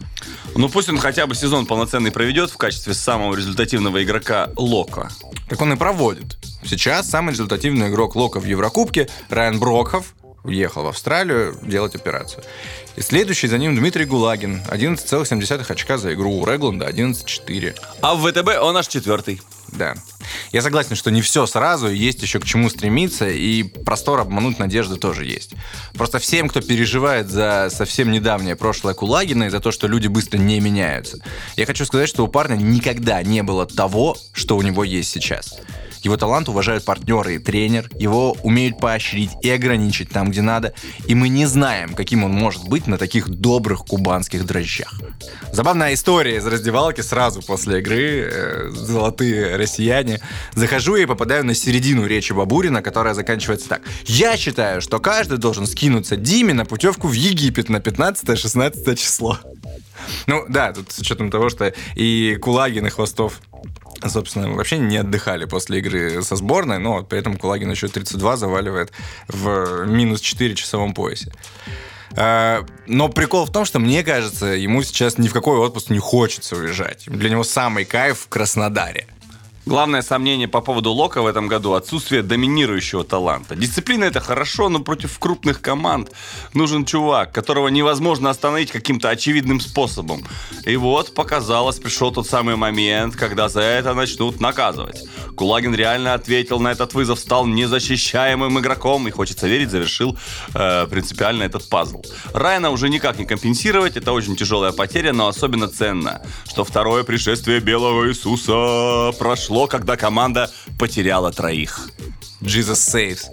Ну 0.55 0.69
пусть 0.69 0.89
он 0.89 0.99
хотя 0.99 1.27
бы 1.27 1.35
сезон 1.35 1.67
полноценный 1.67 2.13
проведет 2.13 2.53
в 2.53 2.57
качестве 2.57 2.95
самого 2.95 3.35
результативного 3.35 4.05
игрока 4.05 4.51
Лока. 4.55 5.11
Так 5.49 5.61
он 5.61 5.73
и 5.73 5.77
проводит. 5.77 6.37
Сейчас 6.65 7.11
самый 7.11 7.33
результативный 7.33 7.89
игрок 7.89 8.15
Лока 8.15 8.39
в 8.39 8.45
Еврокубке 8.45 9.09
Райан 9.31 9.59
Брокхов 9.59 10.15
уехал 10.49 10.83
в 10.85 10.89
Австралию 10.89 11.57
делать 11.63 11.95
операцию. 11.95 12.43
И 12.97 13.01
следующий 13.01 13.47
за 13.47 13.59
ним 13.59 13.77
Дмитрий 13.77 14.05
Гулагин. 14.05 14.63
11,7 14.69 15.73
очка 15.73 15.99
за 15.99 16.15
игру. 16.15 16.33
У 16.33 16.45
Регланда 16.45 16.89
11,4. 16.89 17.77
А 18.01 18.15
в 18.15 18.29
ВТБ 18.29 18.61
он 18.61 18.77
аж 18.77 18.89
четвертый. 18.89 19.41
Да. 19.69 19.95
Я 20.53 20.63
согласен, 20.63 20.97
что 20.97 21.11
не 21.11 21.21
все 21.21 21.47
сразу, 21.47 21.89
есть 21.89 22.23
еще 22.23 22.41
к 22.41 22.45
чему 22.45 22.71
стремиться, 22.71 23.29
и 23.29 23.63
простор 23.63 24.21
обмануть 24.21 24.59
надежды 24.59 24.97
тоже 24.97 25.27
есть. 25.27 25.53
Просто 25.95 26.19
всем, 26.19 26.49
кто 26.49 26.61
переживает 26.61 27.29
за 27.29 27.69
совсем 27.71 28.11
недавнее 28.11 28.57
прошлое 28.57 28.95
Кулагина 28.95 29.45
и 29.45 29.51
за 29.51 29.61
то, 29.61 29.71
что 29.71 29.87
люди 29.87 30.09
быстро 30.09 30.39
не 30.39 30.61
меняются, 30.61 31.19
я 31.57 31.67
хочу 31.67 31.85
сказать, 31.85 32.09
что 32.09 32.25
у 32.25 32.29
парня 32.29 32.57
никогда 32.57 33.23
не 33.23 33.43
было 33.43 33.67
того, 33.67 34.17
что 34.33 34.57
у 34.57 34.63
него 34.63 34.85
есть 34.85 35.11
сейчас. 35.11 35.59
Его 36.03 36.17
талант 36.17 36.49
уважают 36.49 36.85
партнеры 36.85 37.37
и 37.37 37.39
тренер, 37.39 37.91
его 37.99 38.37
умеют 38.43 38.79
поощрить 38.79 39.31
и 39.43 39.51
ограничить 39.51 40.11
там, 40.11 40.31
где 40.31 40.43
надо, 40.43 40.73
и 41.07 41.15
мы 41.15 41.29
не 41.29 41.47
знаем, 41.47 41.95
каким 41.95 42.25
он 42.25 42.33
может 42.33 42.69
быть 42.69 42.87
на 42.87 42.99
таких 42.99 43.29
добрых 43.29 43.81
кубанских 43.81 44.45
дрожжах. 44.45 45.01
Забавная 45.53 45.95
история 45.95 46.37
из 46.37 46.47
раздевалки 46.47 47.01
сразу 47.01 47.43
после 47.43 47.81
игры 47.81 48.31
э, 48.31 48.71
«Золотые 48.71 49.57
россияне». 49.57 50.21
Захожу 50.55 50.97
и 50.97 51.07
попадаю 51.07 51.45
на 51.45 51.55
середину 51.55 52.07
речи 52.07 52.33
Бабурина, 52.33 52.83
которая 52.83 53.15
заканчивается 53.15 53.69
так. 53.69 53.83
«Я 54.05 54.37
считаю, 54.37 54.81
что 54.81 54.99
каждый 55.01 55.39
должен 55.39 55.67
скинуться 55.67 56.17
Диме 56.17 56.55
на 56.55 56.65
путевку 56.65 57.09
в 57.09 57.13
Египет 57.13 57.69
на 57.69 57.79
15-16 57.79 58.97
число». 58.97 59.39
Ну 60.27 60.45
да, 60.49 60.73
тут 60.73 60.93
с 60.93 60.99
учетом 60.99 61.31
того, 61.31 61.49
что 61.49 61.73
и 61.95 62.37
Кулагин, 62.41 62.87
и 62.87 62.91
Хвостов 62.91 63.41
собственно, 64.07 64.51
вообще 64.51 64.79
не 64.79 64.99
отдыхали 64.99 65.45
после 65.45 65.79
игры 65.79 66.23
со 66.23 66.37
сборной, 66.37 66.79
но 66.79 67.03
при 67.03 67.19
этом 67.19 67.37
Кулагин 67.37 67.71
еще 67.71 67.89
32 67.89 68.37
заваливает 68.37 68.93
в 69.29 69.87
минус 69.87 70.21
4 70.21 70.55
часовом 70.55 70.95
поясе. 70.95 71.33
А, 72.17 72.65
но 72.87 73.09
прикол 73.09 73.47
в 73.47 73.53
том, 73.53 73.65
что 73.65 73.79
мне 73.79 74.03
кажется, 74.03 74.47
ему 74.47 74.83
сейчас 74.83 75.19
ни 75.19 75.29
в 75.29 75.33
какой 75.33 75.59
отпуск 75.59 75.91
не 75.91 75.99
хочется 75.99 76.57
уезжать. 76.57 77.05
Для 77.07 77.31
него 77.31 77.45
самый 77.45 77.85
кайф 77.85 78.21
в 78.21 78.29
Краснодаре. 78.29 79.07
Главное 79.69 80.01
сомнение 80.01 80.49
по 80.49 80.63
поводу 80.63 80.93
Лока 80.93 81.21
в 81.21 81.27
этом 81.27 81.47
году– 81.47 81.73
отсутствие 81.75 82.23
доминирующего 82.23 83.05
таланта. 83.05 83.55
Дисциплина– 83.55 84.05
это 84.07 84.19
хорошо, 84.19 84.71
но 84.71 84.79
против 84.79 85.19
крупных 85.19 85.61
команд 85.61 86.11
нужен 86.55 86.87
чувак, 86.87 87.33
которого 87.33 87.69
невозможно 87.69 88.31
остановить 88.31 88.71
каким-то 88.71 89.11
очевидным 89.11 89.61
способом. 89.61 90.27
И 90.65 90.75
вот, 90.77 91.13
показалось, 91.13 91.79
пришел 91.79 92.11
тот 92.11 92.27
самый 92.27 92.57
момент, 92.57 93.15
когда 93.15 93.51
за 93.51 93.61
это 93.61 93.93
начнут 93.93 94.41
наказывать. 94.41 95.05
Кулагин 95.37 95.75
реально 95.75 96.15
ответил 96.15 96.59
на 96.61 96.73
этот 96.73 96.95
вызов, 96.95 97.19
стал 97.19 97.45
незащищаемым 97.45 98.59
игроком 98.59 99.07
и, 99.07 99.11
хочется 99.11 99.49
верить, 99.49 99.71
завершил 99.71 100.17
э, 100.55 100.87
принципиально 100.87 101.43
этот 101.43 101.69
пазл. 101.69 102.03
Райана 102.33 102.71
уже 102.71 102.89
никак 102.89 103.19
не 103.19 103.27
компенсировать, 103.27 103.99
это 103.99 104.13
очень 104.13 104.35
тяжелая 104.35 104.73
потеря, 104.73 105.13
но 105.13 105.29
особенно 105.29 105.69
ценно, 105.69 106.23
что 106.49 106.65
второе 106.65 107.05
пришествие 107.05 107.61
Белого 107.61 108.09
Иисуса 108.09 109.13
прошло, 109.19 109.58
когда 109.67 109.97
команда 109.97 110.51
потеряла 110.79 111.33
троих. 111.33 111.89
Jesus 112.43 112.77
saves. 112.77 113.29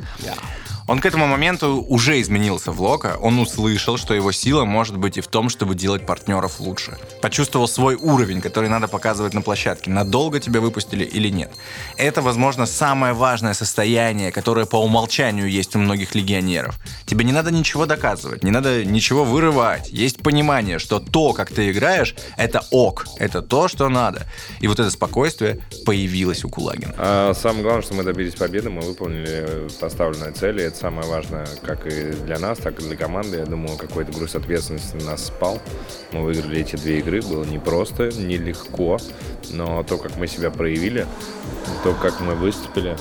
Он 0.87 0.99
к 0.99 1.05
этому 1.07 1.25
моменту 1.25 1.83
уже 1.89 2.21
изменился 2.21 2.71
в 2.71 2.79
Лока. 2.79 3.17
Он 3.19 3.39
услышал, 3.39 3.97
что 3.97 4.13
его 4.13 4.31
сила 4.31 4.65
может 4.65 4.97
быть 4.97 5.17
и 5.17 5.21
в 5.21 5.27
том, 5.27 5.49
чтобы 5.49 5.73
делать 5.73 6.05
партнеров 6.05 6.59
лучше. 6.59 6.95
Почувствовал 7.21 7.67
свой 7.67 7.95
уровень, 7.95 8.39
который 8.39 8.69
надо 8.69 8.87
показывать 8.87 9.33
на 9.33 9.41
площадке. 9.41 9.89
Надолго 9.89 10.39
тебя 10.39 10.61
выпустили 10.61 11.03
или 11.03 11.29
нет. 11.29 11.51
Это, 11.97 12.21
возможно, 12.21 12.67
самое 12.67 13.13
важное 13.13 13.55
состояние, 13.55 14.31
которое 14.31 14.67
по 14.67 14.75
умолчанию 14.75 15.49
есть 15.49 15.75
у 15.75 15.79
многих 15.79 16.13
легионеров. 16.13 16.75
Тебе 17.07 17.25
не 17.25 17.31
надо 17.31 17.49
ничего 17.49 17.87
доказывать, 17.87 18.43
не 18.43 18.51
надо 18.51 18.85
ничего 18.85 19.23
вырывать. 19.23 19.89
Есть 19.89 20.17
понимание, 20.17 20.77
что 20.77 20.99
то, 20.99 21.33
как 21.33 21.51
ты 21.51 21.71
играешь, 21.71 22.15
это 22.37 22.63
ок. 22.69 23.07
Это 23.17 23.41
то, 23.41 23.67
что 23.67 23.89
надо. 23.89 24.27
И 24.59 24.67
вот 24.67 24.79
это 24.79 24.91
спокойствие 24.91 25.61
появилось 25.83 26.45
у 26.45 26.49
Кулагина. 26.49 26.93
А 26.95 27.33
самое 27.33 27.63
главное, 27.63 27.81
что 27.81 27.95
мы 27.95 28.03
добились 28.03 28.35
победы, 28.35 28.69
мы 28.69 28.81
выполнили 28.81 29.67
поставленные 29.79 30.31
цели. 30.31 30.74
Это 30.75 30.81
самое 30.81 31.07
важное 31.07 31.47
как 31.63 31.87
и 31.87 32.11
для 32.11 32.37
нас, 32.37 32.57
так 32.57 32.79
и 32.79 32.83
для 32.83 32.97
команды. 32.97 33.37
Я 33.37 33.45
думаю, 33.45 33.77
какой-то 33.77 34.11
груз 34.11 34.35
ответственности 34.35 34.97
на 34.97 35.11
нас 35.11 35.27
спал. 35.27 35.61
Мы 36.11 36.21
выиграли 36.21 36.59
эти 36.59 36.75
две 36.75 36.99
игры. 36.99 37.21
Было 37.21 37.45
непросто, 37.45 38.09
нелегко. 38.09 38.97
Но 39.51 39.83
то, 39.83 39.97
как 39.97 40.17
мы 40.17 40.27
себя 40.27 40.51
проявили, 40.51 41.07
то, 41.83 41.93
как 41.93 42.19
мы 42.19 42.35
выступили, 42.35 42.97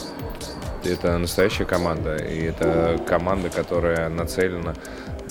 это 0.85 1.19
настоящая 1.19 1.65
команда. 1.65 2.15
И 2.17 2.43
это 2.43 3.01
команда, 3.09 3.51
которая 3.51 4.09
нацелена 4.09 4.75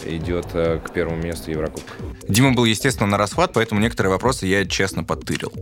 идет 0.06 0.48
э, 0.54 0.80
к 0.84 0.92
первому 0.92 1.22
месту 1.22 1.50
Еврокубка. 1.50 1.94
Дима 2.28 2.52
был, 2.52 2.66
естественно, 2.66 3.08
на 3.08 3.18
расхват, 3.18 3.54
поэтому 3.54 3.80
некоторые 3.80 4.12
вопросы 4.12 4.48
я 4.48 4.66
честно 4.66 5.06
подтырил. 5.06 5.54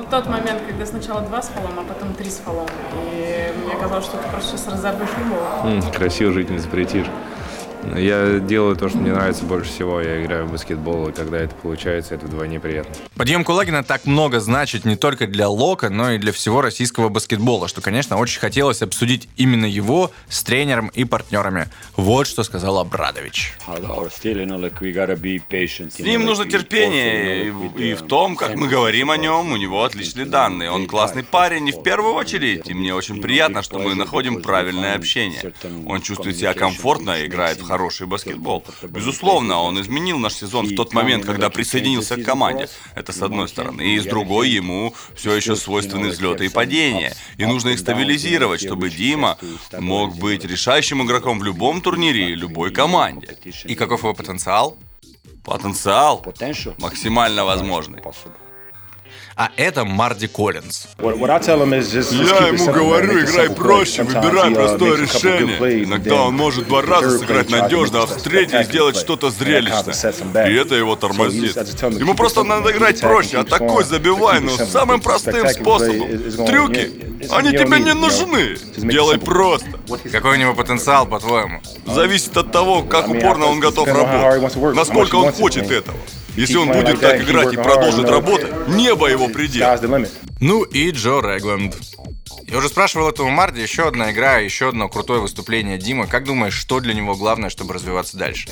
Вот 0.00 0.08
тот 0.08 0.26
момент, 0.28 0.62
когда 0.66 0.86
сначала 0.86 1.20
два 1.20 1.42
с 1.42 1.48
фолом, 1.48 1.78
а 1.78 1.82
потом 1.82 2.14
три 2.14 2.30
с 2.30 2.38
фолом. 2.38 2.66
И 3.12 3.52
мне 3.62 3.76
казалось, 3.76 4.06
что 4.06 4.16
ты 4.16 4.26
просто 4.30 4.56
сейчас 4.56 4.68
разобьешь 4.68 5.10
его. 5.26 5.92
Красиво 5.92 6.32
жить 6.32 6.48
не 6.48 6.56
запретишь. 6.56 7.06
Я 7.96 8.38
делаю 8.38 8.76
то, 8.76 8.88
что 8.88 8.98
мне 8.98 9.12
нравится 9.12 9.44
больше 9.44 9.70
всего. 9.70 10.00
Я 10.00 10.22
играю 10.22 10.46
в 10.46 10.52
баскетбол, 10.52 11.08
и 11.08 11.12
когда 11.12 11.38
это 11.38 11.54
получается, 11.54 12.14
это 12.14 12.26
вдвойне 12.26 12.60
приятно. 12.60 12.94
Подъем 13.16 13.44
Кулагина 13.44 13.82
так 13.82 14.06
много 14.06 14.40
значит 14.40 14.84
не 14.84 14.96
только 14.96 15.26
для 15.26 15.48
Лока, 15.48 15.88
но 15.90 16.12
и 16.12 16.18
для 16.18 16.32
всего 16.32 16.60
российского 16.60 17.08
баскетбола, 17.08 17.68
что, 17.68 17.80
конечно, 17.80 18.16
очень 18.16 18.40
хотелось 18.40 18.82
обсудить 18.82 19.28
именно 19.36 19.66
его 19.66 20.10
с 20.28 20.42
тренером 20.42 20.88
и 20.88 21.04
партнерами. 21.04 21.68
Вот 21.96 22.26
что 22.26 22.42
сказал 22.42 22.78
Абрадович. 22.78 23.54
С 25.90 25.98
ним 25.98 26.24
нужно 26.24 26.48
терпение, 26.48 27.46
и, 27.46 27.90
и 27.90 27.94
в 27.94 28.02
том, 28.02 28.36
как 28.36 28.56
мы 28.56 28.68
говорим 28.68 29.10
о 29.10 29.16
нем, 29.16 29.52
у 29.52 29.56
него 29.56 29.84
отличные 29.84 30.26
данные. 30.26 30.70
Он 30.70 30.86
классный 30.86 31.24
парень, 31.24 31.68
и 31.68 31.72
в 31.72 31.82
первую 31.82 32.14
очередь, 32.14 32.68
и 32.68 32.74
мне 32.74 32.94
очень 32.94 33.20
приятно, 33.20 33.62
что 33.62 33.78
мы 33.78 33.94
находим 33.94 34.42
правильное 34.42 34.94
общение. 34.94 35.52
Он 35.86 36.00
чувствует 36.02 36.36
себя 36.36 36.54
комфортно 36.54 37.20
и 37.20 37.26
играет 37.26 37.60
в 37.60 37.69
хороший 37.70 38.06
баскетбол. 38.06 38.64
Безусловно, 38.82 39.62
он 39.62 39.80
изменил 39.80 40.18
наш 40.18 40.34
сезон 40.34 40.66
в 40.66 40.74
тот 40.74 40.92
момент, 40.92 41.24
когда 41.24 41.50
присоединился 41.50 42.16
к 42.16 42.24
команде. 42.24 42.68
Это 42.96 43.12
с 43.12 43.22
одной 43.22 43.48
стороны. 43.48 43.82
И 43.94 43.98
с 44.00 44.04
другой, 44.04 44.50
ему 44.50 44.92
все 45.14 45.34
еще 45.36 45.54
свойственны 45.54 46.08
взлеты 46.08 46.46
и 46.46 46.48
падения. 46.48 47.14
И 47.38 47.46
нужно 47.46 47.70
их 47.70 47.78
стабилизировать, 47.78 48.60
чтобы 48.60 48.90
Дима 48.90 49.38
мог 49.78 50.16
быть 50.16 50.44
решающим 50.44 51.02
игроком 51.02 51.38
в 51.38 51.44
любом 51.44 51.80
турнире 51.80 52.30
и 52.30 52.34
любой 52.34 52.72
команде. 52.72 53.38
И 53.64 53.74
каков 53.74 54.00
его 54.00 54.14
потенциал? 54.14 54.76
Потенциал 55.44 56.24
максимально 56.78 57.44
возможный. 57.44 58.02
А 59.36 59.50
это 59.56 59.84
Марди 59.84 60.26
Коллинз. 60.26 60.88
Я 60.98 61.06
ему 62.48 62.72
говорю, 62.72 63.20
играй 63.24 63.48
проще, 63.50 64.02
выбирай 64.02 64.50
простое 64.50 64.96
решение. 64.98 65.84
Иногда 65.84 66.22
он 66.24 66.34
может 66.36 66.66
два 66.68 66.82
раза 66.82 67.18
сыграть 67.18 67.48
надежно, 67.50 68.02
а 68.02 68.06
в 68.06 68.22
третий 68.22 68.62
сделать 68.64 68.96
что-то 68.96 69.30
зрелищное. 69.30 70.48
И 70.48 70.54
это 70.54 70.74
его 70.74 70.96
тормозит. 70.96 71.56
Ему 71.56 72.14
просто 72.14 72.42
надо 72.42 72.70
играть 72.72 73.00
проще, 73.00 73.38
а 73.38 73.44
такой 73.44 73.84
забивай, 73.84 74.40
но 74.40 74.50
самым 74.56 75.00
простым 75.00 75.48
способом. 75.48 76.08
Трюки, 76.46 76.90
они 77.30 77.50
тебе 77.52 77.78
не 77.80 77.94
нужны. 77.94 78.56
Делай 78.76 79.18
просто. 79.18 79.68
Какой 80.12 80.32
у 80.32 80.36
него 80.36 80.54
потенциал, 80.54 81.06
по-твоему? 81.06 81.60
Зависит 81.86 82.36
от 82.36 82.52
того, 82.52 82.82
как 82.82 83.08
упорно 83.08 83.46
он 83.46 83.60
готов 83.60 83.88
работать. 83.88 84.74
Насколько 84.74 85.16
он 85.16 85.32
хочет 85.32 85.70
этого. 85.70 85.96
Если 86.36 86.56
он 86.56 86.68
будет 86.72 87.00
так 87.00 87.20
играть 87.22 87.52
и 87.52 87.56
продолжит 87.56 88.08
работать, 88.08 88.68
небо 88.68 89.08
его 89.08 89.28
предел. 89.28 89.66
Ну 90.40 90.62
и 90.62 90.90
Джо 90.90 91.20
Регланд. 91.20 91.76
Я 92.46 92.58
уже 92.58 92.68
спрашивал 92.68 93.08
этого 93.08 93.28
Марди, 93.28 93.60
еще 93.60 93.86
одна 93.86 94.10
игра, 94.10 94.38
еще 94.38 94.70
одно 94.70 94.88
крутое 94.88 95.20
выступление 95.20 95.78
Дима. 95.78 96.06
Как 96.06 96.24
думаешь, 96.24 96.54
что 96.54 96.80
для 96.80 96.94
него 96.94 97.14
главное, 97.14 97.50
чтобы 97.50 97.74
развиваться 97.74 98.16
дальше? 98.16 98.48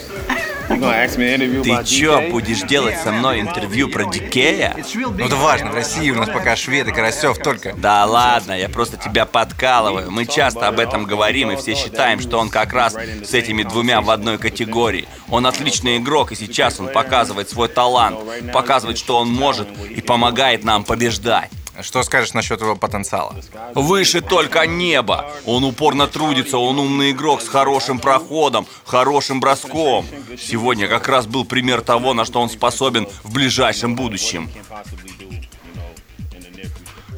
Ты 0.68 1.84
чё, 1.84 2.30
будешь 2.30 2.60
делать 2.62 2.98
со 2.98 3.10
мной 3.10 3.40
интервью 3.40 3.88
про 3.88 4.04
Дикея? 4.04 4.76
Ну 4.94 5.24
это 5.24 5.36
важно, 5.36 5.70
в 5.70 5.74
России 5.74 6.10
у 6.10 6.14
нас 6.14 6.28
пока 6.28 6.56
швед 6.56 6.88
и 6.88 6.92
Карасев 6.92 7.38
только. 7.38 7.72
Да 7.74 8.04
ладно, 8.04 8.52
я 8.52 8.68
просто 8.68 8.96
тебя 8.96 9.24
подкалываю. 9.24 10.10
Мы 10.10 10.26
часто 10.26 10.68
об 10.68 10.78
этом 10.78 11.04
говорим, 11.04 11.50
и 11.50 11.56
все 11.56 11.74
считаем, 11.74 12.20
что 12.20 12.38
он 12.38 12.50
как 12.50 12.72
раз 12.72 12.94
с 12.94 13.34
этими 13.34 13.62
двумя 13.62 14.00
в 14.00 14.10
одной 14.10 14.38
категории. 14.38 15.08
Он 15.28 15.46
отличный 15.46 15.96
игрок, 15.98 16.32
и 16.32 16.34
сейчас 16.34 16.80
он 16.80 16.88
показывает 16.88 17.48
свой 17.48 17.68
талант, 17.68 18.18
показывает, 18.52 18.98
что 18.98 19.18
он 19.18 19.28
может, 19.30 19.68
и 19.88 20.00
помогает 20.00 20.64
нам 20.64 20.84
побеждать. 20.84 21.50
Что 21.80 22.02
скажешь 22.02 22.34
насчет 22.34 22.60
его 22.60 22.74
потенциала? 22.74 23.36
Выше 23.74 24.20
только 24.20 24.66
небо. 24.66 25.30
Он 25.46 25.64
упорно 25.64 26.06
трудится, 26.08 26.58
он 26.58 26.78
умный 26.78 27.12
игрок 27.12 27.40
с 27.40 27.48
хорошим 27.48 27.98
проходом, 28.00 28.66
хорошим 28.84 29.40
броском. 29.40 30.04
Сегодня 30.38 30.88
как 30.88 31.08
раз 31.08 31.26
был 31.26 31.44
пример 31.44 31.82
того, 31.82 32.14
на 32.14 32.24
что 32.24 32.40
он 32.40 32.50
способен 32.50 33.06
в 33.22 33.32
ближайшем 33.32 33.94
будущем. 33.94 34.50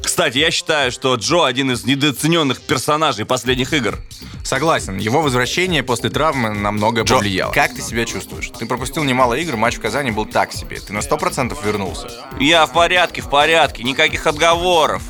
Кстати, 0.03 0.37
я 0.39 0.51
считаю, 0.51 0.91
что 0.91 1.15
Джо 1.15 1.45
один 1.45 1.71
из 1.71 1.85
недооцененных 1.85 2.61
персонажей 2.61 3.25
последних 3.25 3.73
игр. 3.73 3.97
Согласен, 4.43 4.97
его 4.97 5.21
возвращение 5.21 5.83
после 5.83 6.09
травмы 6.09 6.49
намного 6.49 7.01
Джо, 7.01 7.15
повлияло. 7.15 7.51
Как 7.51 7.73
ты 7.73 7.81
себя 7.81 8.05
чувствуешь? 8.05 8.51
Ты 8.57 8.65
пропустил 8.65 9.03
немало 9.03 9.35
игр, 9.35 9.55
матч 9.55 9.75
в 9.75 9.81
Казани 9.81 10.11
был 10.11 10.25
так 10.25 10.51
себе. 10.51 10.79
Ты 10.79 10.93
на 10.93 11.01
сто 11.01 11.17
процентов 11.17 11.63
вернулся. 11.65 12.09
Я 12.39 12.65
в 12.65 12.73
порядке, 12.73 13.21
в 13.21 13.29
порядке, 13.29 13.83
никаких 13.83 14.27
отговоров. 14.27 15.03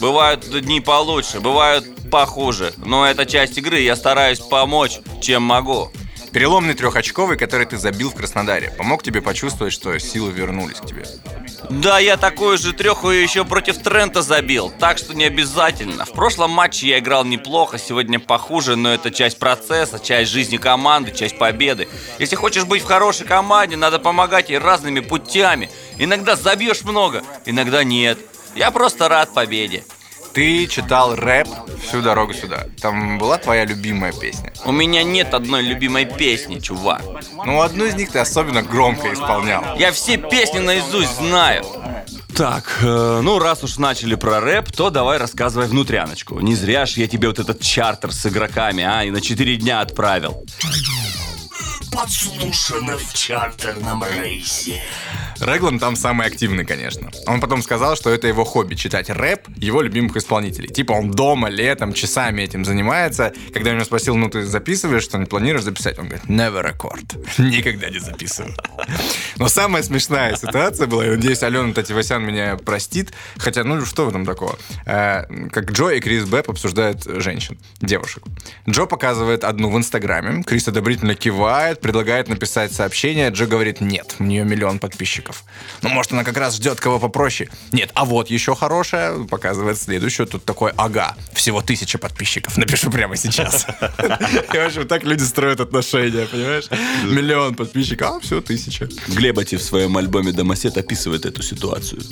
Бывают 0.00 0.48
дни 0.60 0.80
получше, 0.80 1.40
бывают 1.40 2.10
похуже. 2.10 2.72
Но 2.76 3.06
это 3.06 3.26
часть 3.26 3.56
игры, 3.58 3.80
я 3.80 3.96
стараюсь 3.96 4.40
помочь, 4.40 5.00
чем 5.20 5.42
могу. 5.42 5.90
Переломный 6.36 6.74
трехочковый, 6.74 7.38
который 7.38 7.64
ты 7.64 7.78
забил 7.78 8.10
в 8.10 8.14
Краснодаре, 8.14 8.70
помог 8.76 9.02
тебе 9.02 9.22
почувствовать, 9.22 9.72
что 9.72 9.98
силы 9.98 10.30
вернулись 10.32 10.76
к 10.76 10.84
тебе. 10.84 11.06
Да, 11.70 11.98
я 11.98 12.18
такую 12.18 12.58
же 12.58 12.74
треху 12.74 13.08
еще 13.08 13.46
против 13.46 13.78
Трента 13.78 14.20
забил, 14.20 14.70
так 14.78 14.98
что 14.98 15.14
не 15.14 15.24
обязательно. 15.24 16.04
В 16.04 16.12
прошлом 16.12 16.50
матче 16.50 16.88
я 16.88 16.98
играл 16.98 17.24
неплохо, 17.24 17.78
сегодня 17.78 18.20
похуже, 18.20 18.76
но 18.76 18.92
это 18.92 19.10
часть 19.10 19.38
процесса, 19.38 19.98
часть 19.98 20.30
жизни 20.30 20.58
команды, 20.58 21.10
часть 21.12 21.38
победы. 21.38 21.88
Если 22.18 22.36
хочешь 22.36 22.66
быть 22.66 22.82
в 22.82 22.86
хорошей 22.86 23.26
команде, 23.26 23.76
надо 23.76 23.98
помогать 23.98 24.50
ей 24.50 24.58
разными 24.58 25.00
путями. 25.00 25.70
Иногда 25.96 26.36
забьешь 26.36 26.82
много, 26.82 27.24
иногда 27.46 27.82
нет. 27.82 28.18
Я 28.54 28.70
просто 28.72 29.08
рад 29.08 29.32
победе. 29.32 29.84
Ты 30.36 30.66
читал 30.66 31.16
рэп 31.16 31.48
всю 31.82 32.02
дорогу 32.02 32.34
сюда. 32.34 32.66
Там 32.82 33.16
была 33.16 33.38
твоя 33.38 33.64
любимая 33.64 34.12
песня? 34.12 34.52
У 34.66 34.72
меня 34.72 35.02
нет 35.02 35.32
одной 35.32 35.62
любимой 35.62 36.04
песни, 36.04 36.58
чувак. 36.58 37.00
Ну, 37.46 37.62
одну 37.62 37.86
из 37.86 37.94
них 37.94 38.10
ты 38.12 38.18
особенно 38.18 38.60
громко 38.62 39.14
исполнял. 39.14 39.64
Я 39.78 39.92
все 39.92 40.18
песни 40.18 40.58
наизусть 40.58 41.16
знаю. 41.16 41.64
Так, 42.36 42.80
э, 42.82 43.20
ну 43.22 43.38
раз 43.38 43.64
уж 43.64 43.78
начали 43.78 44.14
про 44.14 44.40
рэп, 44.40 44.70
то 44.72 44.90
давай 44.90 45.16
рассказывай 45.16 45.68
внутряночку. 45.68 46.38
Не 46.40 46.54
зря 46.54 46.84
ж 46.84 46.98
я 46.98 47.08
тебе 47.08 47.28
вот 47.28 47.38
этот 47.38 47.62
чартер 47.62 48.12
с 48.12 48.26
игроками, 48.26 48.84
а, 48.84 49.04
и 49.04 49.10
на 49.10 49.22
4 49.22 49.56
дня 49.56 49.80
отправил. 49.80 50.44
Подслушано 51.96 52.98
в 52.98 53.14
чартерном 53.14 54.04
рейсе. 54.04 54.82
Реглан 55.40 55.78
там 55.78 55.96
самый 55.96 56.26
активный, 56.26 56.64
конечно. 56.64 57.10
Он 57.26 57.40
потом 57.40 57.62
сказал, 57.62 57.96
что 57.96 58.10
это 58.10 58.26
его 58.26 58.44
хобби, 58.44 58.74
читать 58.74 59.10
рэп 59.10 59.48
его 59.56 59.80
любимых 59.82 60.16
исполнителей. 60.16 60.68
Типа 60.68 60.92
он 60.92 61.10
дома, 61.10 61.48
летом, 61.48 61.92
часами 61.92 62.42
этим 62.42 62.64
занимается. 62.64 63.32
Когда 63.52 63.70
я 63.70 63.76
него 63.76 63.84
спросил, 63.84 64.16
ну 64.16 64.28
ты 64.28 64.44
записываешь 64.44 65.04
что-нибудь, 65.04 65.30
планируешь 65.30 65.64
записать? 65.64 65.98
Он 65.98 66.08
говорит, 66.08 66.24
never 66.26 66.62
record. 66.62 67.16
Никогда 67.38 67.88
не 67.90 67.98
записываю. 67.98 68.54
Но 69.36 69.48
самая 69.48 69.82
смешная 69.82 70.36
ситуация 70.36 70.86
была, 70.86 71.04
я 71.04 71.10
надеюсь, 71.12 71.42
Алена 71.42 71.72
Тативасян 71.72 72.24
меня 72.24 72.56
простит, 72.56 73.12
хотя, 73.36 73.64
ну 73.64 73.84
что 73.84 74.06
в 74.06 74.08
этом 74.08 74.24
такого? 74.24 74.58
Э, 74.86 75.24
как 75.50 75.72
Джо 75.72 75.88
и 75.90 76.00
Крис 76.00 76.24
Бэп 76.24 76.50
обсуждают 76.50 77.04
женщин, 77.04 77.58
девушек. 77.80 78.22
Джо 78.68 78.86
показывает 78.86 79.44
одну 79.44 79.70
в 79.70 79.76
Инстаграме, 79.76 80.42
Крис 80.42 80.68
одобрительно 80.68 81.14
кивает, 81.14 81.80
предлагает 81.86 82.26
написать 82.26 82.72
сообщение, 82.72 83.30
Джо 83.30 83.46
говорит, 83.46 83.80
нет, 83.80 84.16
у 84.18 84.24
нее 84.24 84.42
миллион 84.42 84.80
подписчиков. 84.80 85.44
Ну, 85.82 85.88
может, 85.90 86.12
она 86.12 86.24
как 86.24 86.36
раз 86.36 86.56
ждет 86.56 86.80
кого 86.80 86.98
попроще. 86.98 87.48
Нет, 87.70 87.90
а 87.94 88.04
вот 88.04 88.28
еще 88.28 88.56
хорошая, 88.56 89.16
показывает 89.18 89.78
следующую, 89.78 90.26
тут 90.26 90.44
такой, 90.44 90.72
ага, 90.76 91.16
всего 91.32 91.62
тысяча 91.62 91.96
подписчиков, 91.98 92.56
напишу 92.56 92.90
прямо 92.90 93.14
сейчас. 93.16 93.68
И, 94.52 94.56
в 94.58 94.66
общем, 94.66 94.88
так 94.88 95.04
люди 95.04 95.22
строят 95.22 95.60
отношения, 95.60 96.26
понимаешь? 96.26 96.64
Миллион 97.04 97.54
подписчиков, 97.54 98.16
а 98.16 98.18
все, 98.20 98.40
тысяча. 98.40 98.88
Глебати 99.06 99.56
в 99.56 99.62
своем 99.62 99.96
альбоме 99.96 100.32
«Домосед» 100.32 100.76
описывает 100.76 101.24
эту 101.24 101.44
ситуацию. 101.44 102.02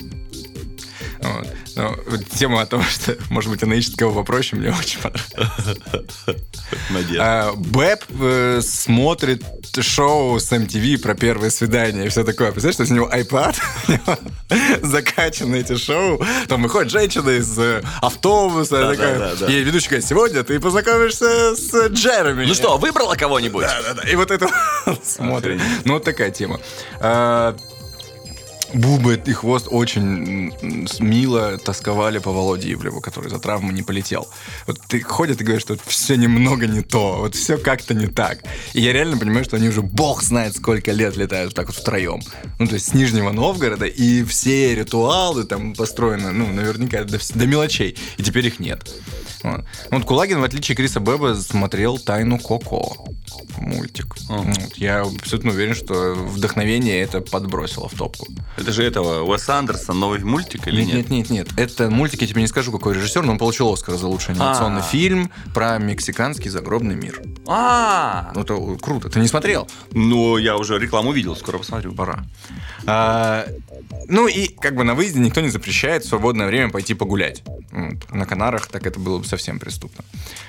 Вот. 1.25 1.47
Вот 2.07 2.29
тема 2.29 2.61
о 2.61 2.65
том, 2.65 2.81
что, 2.83 3.17
может 3.29 3.51
быть, 3.51 3.61
она 3.63 3.75
ищет 3.75 3.97
кого 3.97 4.13
попроще, 4.13 4.61
мне 4.61 4.71
очень 4.71 4.99
понравилась. 4.99 5.77
А, 7.19 7.53
Бэб 7.53 8.03
э, 8.21 8.61
смотрит 8.61 9.43
шоу 9.81 10.39
с 10.39 10.51
MTV 10.51 10.99
про 10.99 11.15
первое 11.15 11.49
свидание 11.49 12.05
и 12.05 12.09
все 12.09 12.23
такое. 12.23 12.51
Представляешь, 12.51 12.87
что 12.87 12.93
у 12.93 12.97
него 12.97 13.09
iPad, 13.09 14.81
закачаны 14.83 15.57
эти 15.57 15.75
шоу, 15.75 16.23
там 16.47 16.63
выходит 16.63 16.91
женщина 16.91 17.29
из 17.31 17.57
э, 17.59 17.83
автобуса, 18.01 18.91
такая, 18.91 19.19
да, 19.19 19.35
да. 19.35 19.47
и 19.47 19.63
ведущий 19.63 19.89
говорит, 19.89 20.05
сегодня 20.05 20.43
ты 20.43 20.59
познакомишься 20.59 21.55
с 21.55 21.87
Джереми. 21.89 22.45
Ну 22.45 22.53
что, 22.53 22.77
выбрала 22.77 23.15
кого-нибудь? 23.15 23.65
Да-да-да. 23.65 24.09
И 24.09 24.15
вот 24.15 24.31
это 24.31 24.47
смотрит. 25.03 25.61
Ну, 25.83 25.93
вот 25.93 26.03
такая 26.03 26.31
тема. 26.31 26.59
Буба 28.75 29.13
и 29.13 29.31
Хвост 29.31 29.67
очень 29.69 30.53
мило 30.99 31.57
тосковали 31.57 32.19
по 32.19 32.31
Володе 32.31 32.73
Ивлеву, 32.73 32.99
который 32.99 33.29
за 33.29 33.39
травму 33.39 33.71
не 33.71 33.83
полетел. 33.83 34.27
Вот 34.67 34.79
ты 34.87 34.99
ходят 34.99 35.39
и 35.39 35.43
говоришь, 35.45 35.61
что 35.61 35.77
все 35.85 36.15
немного 36.15 36.67
не 36.67 36.81
то, 36.81 37.17
вот 37.19 37.35
все 37.35 37.57
как-то 37.57 37.93
не 37.93 38.07
так. 38.07 38.39
И 38.73 38.81
я 38.81 38.91
реально 38.91 39.17
понимаю, 39.17 39.45
что 39.45 39.55
они 39.55 39.69
уже 39.69 39.81
бог 39.81 40.21
знает 40.21 40.57
сколько 40.57 40.91
лет 40.91 41.15
летают 41.15 41.53
так 41.53 41.67
вот 41.67 41.75
втроем. 41.77 42.21
Ну, 42.59 42.67
то 42.67 42.73
есть 42.73 42.89
с 42.89 42.93
Нижнего 42.93 43.31
Новгорода, 43.31 43.85
и 43.85 44.23
все 44.23 44.75
ритуалы 44.75 45.45
там 45.45 45.73
построены, 45.73 46.31
ну, 46.31 46.47
наверняка 46.47 47.05
до, 47.05 47.17
до 47.33 47.45
мелочей, 47.47 47.97
и 48.17 48.23
теперь 48.23 48.47
их 48.47 48.59
нет. 48.59 48.93
Вот. 49.43 49.63
Вот 49.91 50.03
Кулагин, 50.03 50.41
в 50.41 50.43
отличие 50.43 50.73
от 50.73 50.77
Криса 50.77 50.99
Беба, 50.99 51.35
смотрел 51.35 51.97
«Тайну 51.97 52.39
Коко». 52.39 53.07
мультик. 53.57 54.15
Вот, 54.27 54.75
я 54.75 55.01
абсолютно 55.01 55.51
уверен, 55.51 55.75
что 55.75 56.13
вдохновение 56.13 57.01
это 57.01 57.21
подбросило 57.21 57.89
в 57.89 57.93
топку. 57.93 58.27
Это 58.65 58.73
же 58.73 58.83
этого 58.83 59.21
Уэс 59.31 59.47
Андерсон, 59.47 59.99
новый 59.99 60.23
мультик 60.23 60.67
или 60.67 60.81
Нет, 60.83 60.87
нет? 60.95 61.09
нет, 61.11 61.29
нет, 61.29 61.29
нет. 61.29 61.59
Это 61.59 61.87
мультик, 61.91 62.21
я 62.21 62.27
тебе 62.27 62.41
не 62.41 62.47
скажу, 62.47 62.71
какой 62.71 62.95
режиссер, 62.95 63.21
но 63.21 63.33
он 63.33 63.37
получил 63.37 63.71
Оскар 63.71 63.93
за 63.95 64.07
лучший 64.07 64.33
анимационный 64.33 64.81
А. 64.81 64.83
фильм 64.83 65.29
про 65.53 65.77
мексиканский 65.77 66.49
загробный 66.49 66.95
мир. 66.95 67.21
А, 67.45 68.31
Ну, 68.33 68.41
это 68.41 68.55
круто. 68.81 69.07
Ты 69.09 69.19
не 69.19 69.27
смотрел? 69.27 69.67
ну 69.91 70.37
я 70.37 70.57
уже 70.57 70.79
рекламу 70.79 71.11
видел, 71.11 71.35
скоро 71.35 71.59
посмотрю. 71.59 71.93
Пора. 71.93 72.23
А, 72.87 73.45
ну 74.07 74.27
и 74.27 74.47
как 74.47 74.75
бы 74.75 74.83
на 74.83 74.95
выезде 74.95 75.19
никто 75.19 75.41
не 75.41 75.49
запрещает 75.49 76.03
в 76.03 76.07
свободное 76.07 76.47
время 76.47 76.71
пойти 76.71 76.95
погулять. 76.95 77.43
Вот. 77.71 78.11
На 78.11 78.25
Канарах 78.25 78.65
так 78.65 78.87
это 78.87 78.99
было 78.99 79.19
бы 79.19 79.25
совсем 79.25 79.59
преступно. 79.59 80.03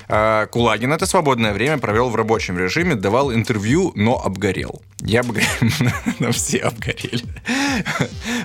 А, 0.07 0.47
Кулагин 0.47 0.91
это 0.91 1.05
свободное 1.05 1.53
время 1.53 1.77
провел 1.77 2.09
в 2.09 2.15
рабочем 2.15 2.57
режиме, 2.57 2.95
давал 2.95 3.31
интервью, 3.31 3.91
но 3.93 4.19
обгорел. 4.19 4.81
Я 5.01 5.19
обгорел. 5.21 5.47
Все 6.31 6.57
обгорели. 6.59 7.23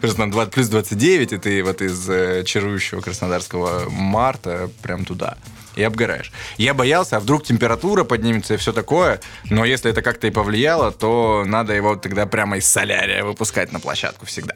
Просто 0.01 0.19
там 0.19 0.31
20 0.31 0.53
плюс 0.53 0.69
29, 0.69 1.33
и 1.33 1.39
ты 1.39 1.63
вот 1.63 1.83
из 1.83 2.09
э, 2.09 2.45
чарующего 2.45 3.01
краснодарского 3.01 3.89
марта 3.91 4.71
прям 4.83 5.05
туда. 5.05 5.37
И 5.75 5.83
обгораешь. 5.83 6.33
Я 6.59 6.75
боялся, 6.75 7.17
а 7.17 7.21
вдруг 7.21 7.45
температура 7.45 8.05
поднимется 8.05 8.55
и 8.55 8.57
все 8.59 8.73
такое, 8.73 9.21
но 9.45 9.65
если 9.65 9.91
это 9.91 10.03
как-то 10.03 10.27
и 10.27 10.31
повлияло, 10.31 10.93
то 10.93 11.45
надо 11.47 11.73
его 11.73 11.97
тогда 11.97 12.27
прямо 12.27 12.59
из 12.59 12.67
солярия 12.67 13.25
выпускать 13.25 13.73
на 13.73 13.81
площадку 13.81 14.27
всегда. 14.27 14.55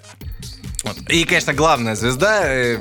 Вот. 0.84 0.98
И, 1.08 1.24
конечно, 1.24 1.52
главная 1.52 1.96
звезда 1.96 2.42
э, 2.44 2.78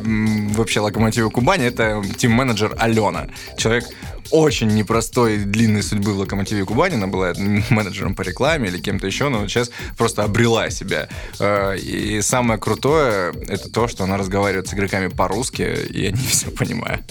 вообще 0.53 0.79
Локомотива 0.79 1.29
Кубани 1.29 1.65
это 1.65 2.03
тим-менеджер 2.17 2.75
Алена. 2.77 3.27
Человек 3.57 3.85
очень 4.31 4.67
непростой, 4.67 5.37
длинной 5.37 5.83
судьбы 5.83 6.13
в 6.13 6.17
Локомотиве 6.19 6.65
Кубани. 6.65 6.95
Она 6.95 7.07
была 7.07 7.33
менеджером 7.69 8.15
по 8.15 8.21
рекламе 8.21 8.69
или 8.69 8.79
кем-то 8.79 9.07
еще, 9.07 9.29
но 9.29 9.47
сейчас 9.47 9.71
просто 9.97 10.23
обрела 10.23 10.69
себя. 10.69 11.07
Э, 11.39 11.77
И 11.77 12.21
самое 12.21 12.59
крутое 12.59 13.33
это 13.47 13.69
то, 13.71 13.87
что 13.87 14.03
она 14.03 14.17
разговаривает 14.17 14.67
с 14.67 14.73
игроками 14.73 15.07
по-русски, 15.07 15.61
и 15.61 16.07
они 16.07 16.17
все 16.29 16.51
понимают. 16.51 17.01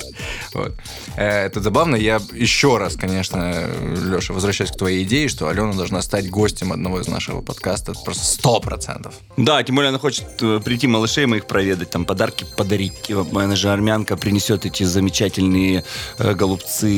Вот. 0.53 0.75
Э, 1.17 1.47
Это 1.47 1.61
забавно. 1.61 1.97
Я 1.97 2.21
еще 2.33 2.79
раз, 2.79 2.97
конечно, 2.97 3.67
Леша, 4.13 4.33
возвращаюсь 4.33 4.71
к 4.71 4.77
твоей 4.77 5.05
идее, 5.05 5.29
что 5.29 5.49
Алена 5.49 5.73
должна 5.73 6.03
стать 6.03 6.29
гостем 6.31 6.73
одного 6.73 7.01
из 7.01 7.09
нашего 7.09 7.41
подкаста. 7.41 7.93
Это 7.93 8.01
просто 8.01 8.25
сто 8.25 8.61
процентов. 8.61 9.15
Да, 9.37 9.63
тем 9.63 9.77
более 9.77 9.89
она 9.91 9.99
хочет 9.99 10.27
э, 10.43 10.61
прийти 10.65 10.87
малышей 10.87 11.27
моих 11.27 11.47
проведать, 11.47 11.91
там 11.91 12.05
подарки 12.05 12.47
подарить. 12.57 13.11
Она 13.11 13.57
же 13.57 13.71
армянка 13.71 14.17
принесет 14.17 14.67
эти 14.67 14.83
замечательные 14.85 15.85
э, 16.19 16.35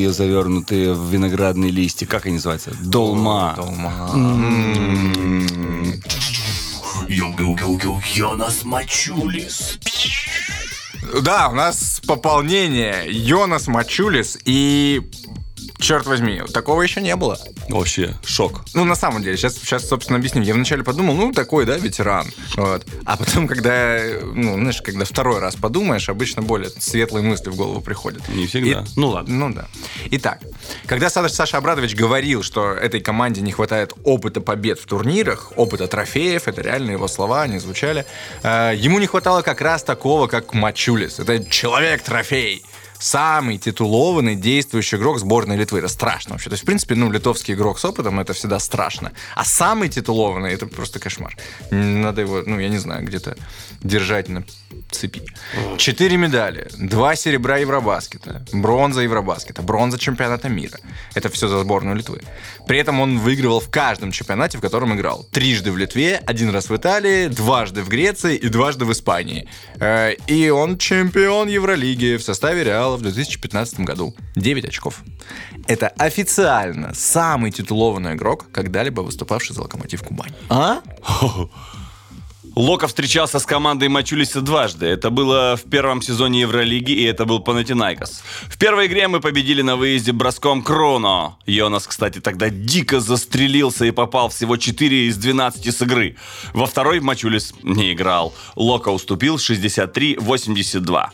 голубцы, 0.07 0.13
завернутые 0.13 0.93
в 0.95 1.11
виноградные 1.11 1.71
листья. 1.71 2.07
Как 2.07 2.27
они 2.27 2.35
называются? 2.35 2.73
Долма. 2.83 3.55
Долма. 3.57 4.11
Йонас 8.15 8.65
Мачулис. 8.65 9.79
Да, 11.23 11.49
у 11.49 11.55
нас 11.55 12.01
пополнение. 12.07 13.07
Йонас 13.09 13.69
Мачулис 13.69 14.39
и... 14.45 15.03
Черт 15.87 16.05
возьми, 16.07 16.43
такого 16.53 16.83
еще 16.83 17.01
не 17.01 17.15
было. 17.15 17.39
Вообще, 17.69 18.17
шок. 18.25 18.65
Ну, 18.75 18.85
на 18.85 18.97
самом 18.97 19.23
деле, 19.23 19.37
сейчас, 19.37 19.55
сейчас, 19.55 19.87
собственно, 19.87 20.19
объясним. 20.19 20.43
Я 20.43 20.55
вначале 20.55 20.83
подумал, 20.83 21.15
ну, 21.15 21.31
такой, 21.31 21.65
да, 21.65 21.77
ветеран. 21.79 22.27
Вот. 22.57 22.85
А 23.05 23.17
потом, 23.17 23.47
когда, 23.47 24.01
ну, 24.35 24.55
знаешь, 24.55 24.83
когда 24.83 25.05
второй 25.05 25.39
раз 25.39 25.55
подумаешь, 25.55 26.09
обычно 26.09 26.43
более 26.43 26.71
светлые 26.71 27.23
мысли 27.23 27.51
в 27.51 27.55
голову 27.55 27.81
приходят. 27.81 28.29
Не 28.31 28.49
всегда. 28.49 28.81
И- 28.81 28.85
Ну 28.97 29.11
ладно. 29.11 29.33
Ну 29.49 29.55
да. 29.55 29.67
Итак, 30.11 30.41
когда 30.87 31.09
Саша, 31.09 31.33
Саша 31.33 31.59
Абрадович 31.59 31.95
говорил, 31.95 32.43
что 32.43 32.73
этой 32.73 33.01
команде 33.01 33.41
не 33.41 33.53
хватает 33.53 33.93
опыта 34.03 34.41
побед 34.41 34.81
в 34.81 34.87
турнирах, 34.87 35.53
опыта 35.55 35.87
трофеев, 35.87 36.49
это 36.49 36.63
реально 36.63 36.91
его 36.91 37.07
слова, 37.07 37.43
они 37.43 37.61
звучали, 37.61 38.07
э, 38.43 38.73
ему 38.77 38.99
не 38.99 39.07
хватало 39.07 39.43
как 39.43 39.61
раз 39.61 39.85
такого, 39.85 40.27
как 40.27 40.53
Мачулис. 40.53 41.21
Это 41.21 41.45
человек-трофей. 41.49 42.65
Самый 42.99 43.59
титулованный 43.59 44.37
действующий 44.37 44.97
игрок 44.97 45.19
сборной 45.19 45.57
Литвы. 45.57 45.79
Это 45.79 45.89
страшно 45.89 46.33
вообще. 46.33 46.51
То 46.51 46.55
есть, 46.55 46.63
в 46.63 46.67
принципе, 46.67 46.95
ну, 46.95 47.11
литовский 47.11 47.55
игрок 47.55 47.79
с 47.79 47.85
опытом, 47.85 48.21
это 48.21 48.33
всегда 48.33 48.59
страшно. 48.59 49.13
А 49.35 49.45
самый 49.45 49.89
титулованный, 49.89 50.53
это 50.53 50.67
просто 50.67 50.99
кошмар. 50.99 51.37
Надо 51.71 52.23
его, 52.23 52.43
ну, 52.47 52.59
я 52.59 52.69
не 52.69 52.79
знаю, 52.79 53.05
где-то 53.05 53.37
держать 53.83 54.29
на 54.29 54.45
цепи. 54.91 55.23
Четыре 55.77 56.17
медали. 56.17 56.69
Два 56.79 57.17
серебра 57.17 57.59
Евробаскета. 57.59 58.45
Бронза 58.53 59.01
Евробаскета. 59.03 59.63
Бронза 59.63 59.99
чемпионата 59.99 60.49
мира. 60.49 60.79
Это 61.15 61.29
все 61.29 61.49
за 61.49 61.61
сборную 61.61 61.97
Литвы. 61.97 62.21
При 62.67 62.79
этом 62.79 63.01
он 63.01 63.19
выигрывал 63.19 63.61
в 63.61 63.71
каждом 63.71 64.13
чемпионате, 64.13 64.59
в 64.59 64.61
котором 64.61 64.95
играл. 64.95 65.27
Трижды 65.33 65.73
в 65.73 65.77
Литве, 65.77 66.23
один 66.27 66.51
раз 66.51 66.71
в 66.71 66.77
Италии, 66.77 67.29
дважды 67.29 67.83
в 67.83 67.89
Греции 67.89 68.37
и 68.37 68.49
дважды 68.49 68.85
в 68.85 68.93
Испании. 68.93 69.49
Э, 69.81 70.15
И 70.27 70.49
он 70.51 70.79
чемпион 70.79 71.49
Евролиги 71.49 72.17
в 72.17 72.23
составе 72.23 72.65
Реала 72.65 72.86
в 72.95 73.03
2015 73.03 73.81
году. 73.81 74.15
9 74.37 74.65
очков. 74.65 75.03
Это 75.67 75.89
официально 75.89 76.95
самый 76.95 77.51
титулованный 77.51 78.15
игрок, 78.15 78.47
когда-либо 78.53 79.01
выступавший 79.01 79.57
за 79.57 79.63
Локомотив 79.63 80.05
Кубань. 80.05 80.33
А? 80.49 80.81
Лока 82.57 82.87
встречался 82.87 83.39
с 83.39 83.45
командой 83.45 83.89
Мачулиса 83.89 84.41
дважды. 84.41 84.87
Это 84.87 85.11
было 85.11 85.57
в 85.57 85.69
первом 85.69 86.01
сезоне 86.01 86.41
Евролиги, 86.41 86.93
и 86.93 87.03
это 87.03 87.27
был 87.27 87.41
Панатинайкос. 87.41 88.23
В 88.49 88.57
первой 88.57 88.87
игре 88.87 89.09
мы 89.09 89.21
победили 89.21 89.61
на 89.61 89.77
выезде 89.77 90.13
броском 90.13 90.63
Круно. 90.63 91.37
Йонас, 91.45 91.87
кстати, 91.87 92.19
тогда 92.19 92.49
дико 92.49 92.99
застрелился 92.99 93.85
и 93.85 93.91
попал 93.91 94.31
всего 94.31 94.57
4 94.57 95.09
из 95.09 95.19
12 95.19 95.67
с 95.67 95.83
игры. 95.83 96.17
Во 96.55 96.65
второй 96.65 97.01
Мачулис 97.01 97.53
не 97.63 97.93
играл. 97.93 98.33
Лока 98.55 98.89
уступил 98.89 99.37
63-82. 99.37 101.11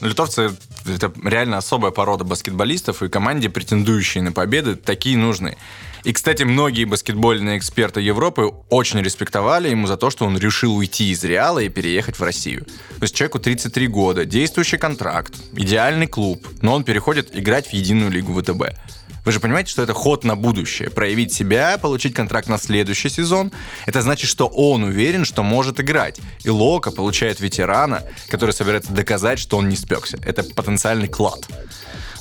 Ну, 0.00 0.08
Литовцы— 0.08 0.54
это 0.86 1.12
реально 1.24 1.58
особая 1.58 1.90
порода 1.90 2.24
баскетболистов, 2.24 3.02
и 3.02 3.08
команде, 3.08 3.48
претендующей 3.48 4.20
на 4.20 4.32
победы, 4.32 4.76
такие 4.76 5.16
нужны. 5.16 5.56
И, 6.04 6.12
кстати, 6.12 6.42
многие 6.42 6.84
баскетбольные 6.84 7.56
эксперты 7.56 8.02
Европы 8.02 8.52
очень 8.68 9.00
респектовали 9.00 9.70
ему 9.70 9.86
за 9.86 9.96
то, 9.96 10.10
что 10.10 10.26
он 10.26 10.36
решил 10.36 10.76
уйти 10.76 11.10
из 11.10 11.24
Реала 11.24 11.60
и 11.60 11.70
переехать 11.70 12.18
в 12.18 12.22
Россию. 12.22 12.64
То 12.98 13.02
есть 13.02 13.14
человеку 13.14 13.38
33 13.38 13.88
года, 13.88 14.26
действующий 14.26 14.76
контракт, 14.76 15.34
идеальный 15.56 16.06
клуб, 16.06 16.46
но 16.60 16.74
он 16.74 16.84
переходит 16.84 17.34
играть 17.34 17.68
в 17.68 17.72
единую 17.72 18.10
лигу 18.10 18.38
ВТБ. 18.38 18.76
Вы 19.24 19.32
же 19.32 19.40
понимаете, 19.40 19.70
что 19.70 19.82
это 19.82 19.94
ход 19.94 20.24
на 20.24 20.36
будущее. 20.36 20.90
Проявить 20.90 21.32
себя, 21.32 21.78
получить 21.78 22.14
контракт 22.14 22.48
на 22.48 22.58
следующий 22.58 23.08
сезон. 23.08 23.52
Это 23.86 24.02
значит, 24.02 24.28
что 24.28 24.46
он 24.46 24.84
уверен, 24.84 25.24
что 25.24 25.42
может 25.42 25.80
играть. 25.80 26.20
И 26.42 26.50
Лока 26.50 26.90
получает 26.90 27.40
ветерана, 27.40 28.02
который 28.28 28.52
собирается 28.52 28.92
доказать, 28.92 29.38
что 29.38 29.56
он 29.56 29.68
не 29.68 29.76
спекся. 29.76 30.18
Это 30.24 30.42
потенциальный 30.42 31.08
клад. 31.08 31.46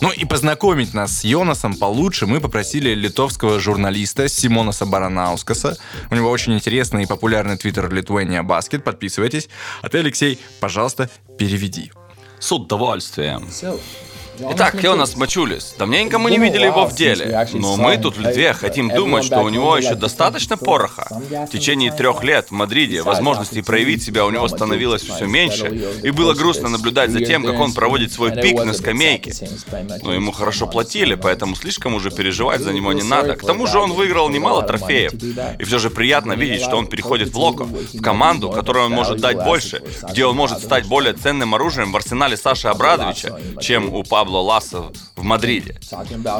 Ну 0.01 0.11
и 0.11 0.25
познакомить 0.25 0.93
нас 0.93 1.19
с 1.19 1.23
Йонасом 1.23 1.75
получше 1.75 2.25
мы 2.25 2.41
попросили 2.41 2.93
литовского 2.93 3.59
журналиста 3.59 4.27
Симонаса 4.27 4.85
Баранаускаса. 4.85 5.77
У 6.11 6.15
него 6.15 6.29
очень 6.29 6.53
интересный 6.55 7.03
и 7.03 7.05
популярный 7.05 7.57
твиттер 7.57 7.89
Литуэния 7.89 8.43
Баскет. 8.43 8.83
Подписывайтесь. 8.83 9.47
А 9.81 9.89
ты, 9.89 9.99
Алексей, 9.99 10.39
пожалуйста, 10.59 11.09
переведи. 11.37 11.91
С 12.39 12.51
удовольствием. 12.51 13.47
Итак, 14.39 14.81
Йонас 14.83 15.15
Мачулис. 15.15 15.75
Давненько 15.77 16.17
мы 16.17 16.31
не 16.31 16.37
видели 16.37 16.65
его 16.65 16.85
в 16.85 16.95
деле. 16.95 17.47
Но 17.53 17.77
мы 17.77 17.97
тут 17.97 18.17
в 18.17 18.21
Литве 18.21 18.53
хотим 18.53 18.89
думать, 18.89 19.25
что 19.25 19.41
у 19.41 19.49
него 19.49 19.77
еще 19.77 19.95
достаточно 19.95 20.57
пороха. 20.57 21.07
В 21.09 21.47
течение 21.47 21.91
трех 21.91 22.23
лет 22.23 22.47
в 22.47 22.51
Мадриде 22.51 23.03
возможностей 23.03 23.61
проявить 23.61 24.03
себя 24.03 24.25
у 24.25 24.31
него 24.31 24.47
становилось 24.47 25.03
все 25.03 25.25
меньше. 25.25 25.67
И 26.03 26.11
было 26.11 26.33
грустно 26.33 26.69
наблюдать 26.69 27.11
за 27.11 27.23
тем, 27.23 27.43
как 27.43 27.59
он 27.59 27.73
проводит 27.73 28.11
свой 28.11 28.31
пик 28.31 28.63
на 28.63 28.73
скамейке. 28.73 29.33
Но 30.01 30.13
ему 30.13 30.31
хорошо 30.31 30.67
платили, 30.67 31.15
поэтому 31.15 31.55
слишком 31.55 31.93
уже 31.93 32.09
переживать 32.11 32.61
за 32.61 32.73
него 32.73 32.93
не 32.93 33.03
надо. 33.03 33.35
К 33.35 33.45
тому 33.45 33.67
же 33.67 33.79
он 33.79 33.93
выиграл 33.93 34.29
немало 34.29 34.63
трофеев. 34.63 35.13
И 35.59 35.63
все 35.63 35.79
же 35.79 35.89
приятно 35.89 36.33
видеть, 36.33 36.63
что 36.63 36.77
он 36.77 36.87
переходит 36.87 37.29
в 37.29 37.37
Локо, 37.37 37.65
в 37.65 38.01
команду, 38.01 38.49
которой 38.49 38.85
он 38.85 38.91
может 38.91 39.19
дать 39.19 39.43
больше, 39.43 39.81
где 40.09 40.25
он 40.25 40.35
может 40.35 40.59
стать 40.59 40.85
более 40.87 41.13
ценным 41.13 41.53
оружием 41.55 41.91
в 41.91 41.95
арсенале 41.95 42.37
Саши 42.37 42.67
Абрадовича, 42.67 43.37
чем 43.61 43.93
у 43.93 44.03
Пабло 44.23 44.37
Ласса 44.37 44.85
в 45.17 45.23
Мадриде. 45.23 45.75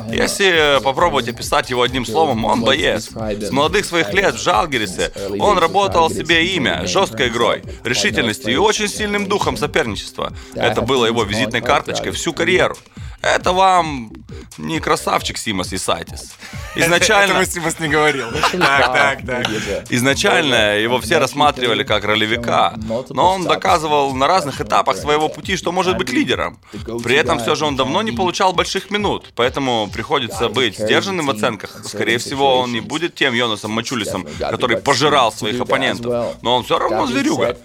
Если 0.09 0.77
э, 0.77 0.79
попробовать 0.79 1.27
описать 1.27 1.69
его 1.69 1.81
одним 1.81 2.05
словом, 2.05 2.45
он 2.45 2.61
боец. 2.61 3.09
С 3.09 3.51
молодых 3.51 3.83
своих 3.85 4.13
лет 4.13 4.35
в 4.35 4.41
Жалгирисе 4.41 5.11
он 5.37 5.57
работал 5.57 6.09
себе 6.09 6.45
имя 6.55 6.87
жесткой 6.87 7.27
игрой, 7.27 7.61
решительностью 7.83 8.53
и 8.53 8.55
очень 8.55 8.87
сильным 8.87 9.27
духом 9.27 9.57
соперничества. 9.57 10.31
Это 10.55 10.79
было 10.81 11.07
его 11.07 11.23
визитной 11.23 11.59
карточкой 11.59 12.13
всю 12.13 12.31
карьеру. 12.31 12.77
Это 13.23 13.53
вам 13.53 14.11
не 14.57 14.81
красавчик 14.81 15.37
Симас 15.37 15.71
Исайтис. 15.73 16.35
Изначально... 16.75 17.37
Это 17.37 17.51
Симас 17.51 17.79
не 17.79 17.87
говорил. 17.87 18.27
Так, 18.51 18.93
так, 18.93 19.25
так. 19.25 19.91
Изначально 19.91 20.77
его 20.77 20.99
все 20.99 21.17
рассматривали 21.17 21.83
как 21.83 22.03
ролевика, 22.03 22.73
но 23.09 23.33
он 23.33 23.45
доказывал 23.45 24.13
на 24.13 24.27
разных 24.27 24.61
этапах 24.61 24.97
своего 24.97 25.29
пути, 25.29 25.55
что 25.55 25.71
может 25.71 25.97
быть 25.97 26.09
лидером. 26.09 26.59
При 27.03 27.15
этом 27.15 27.39
все 27.39 27.55
же 27.55 27.65
он 27.65 27.75
давно 27.75 28.01
не 28.01 28.11
получал 28.11 28.53
больших 28.53 28.91
минут, 28.91 29.31
поэтому 29.35 29.89
приходится 29.91 30.49
быть 30.49 30.77
сдержанным 30.77 31.27
в 31.27 31.29
оценках. 31.31 31.81
Скорее 31.85 32.17
всего, 32.17 32.59
он 32.59 32.73
не 32.73 32.81
будет 32.81 33.15
тем 33.15 33.33
Йонасом 33.33 33.71
Мачулисом, 33.71 34.27
который 34.39 34.77
пожирал 34.77 35.31
своих 35.31 35.61
оппонентов, 35.61 36.35
но 36.41 36.57
он 36.57 36.63
все 36.63 36.77
равно 36.77 37.07
зверюга. 37.07 37.57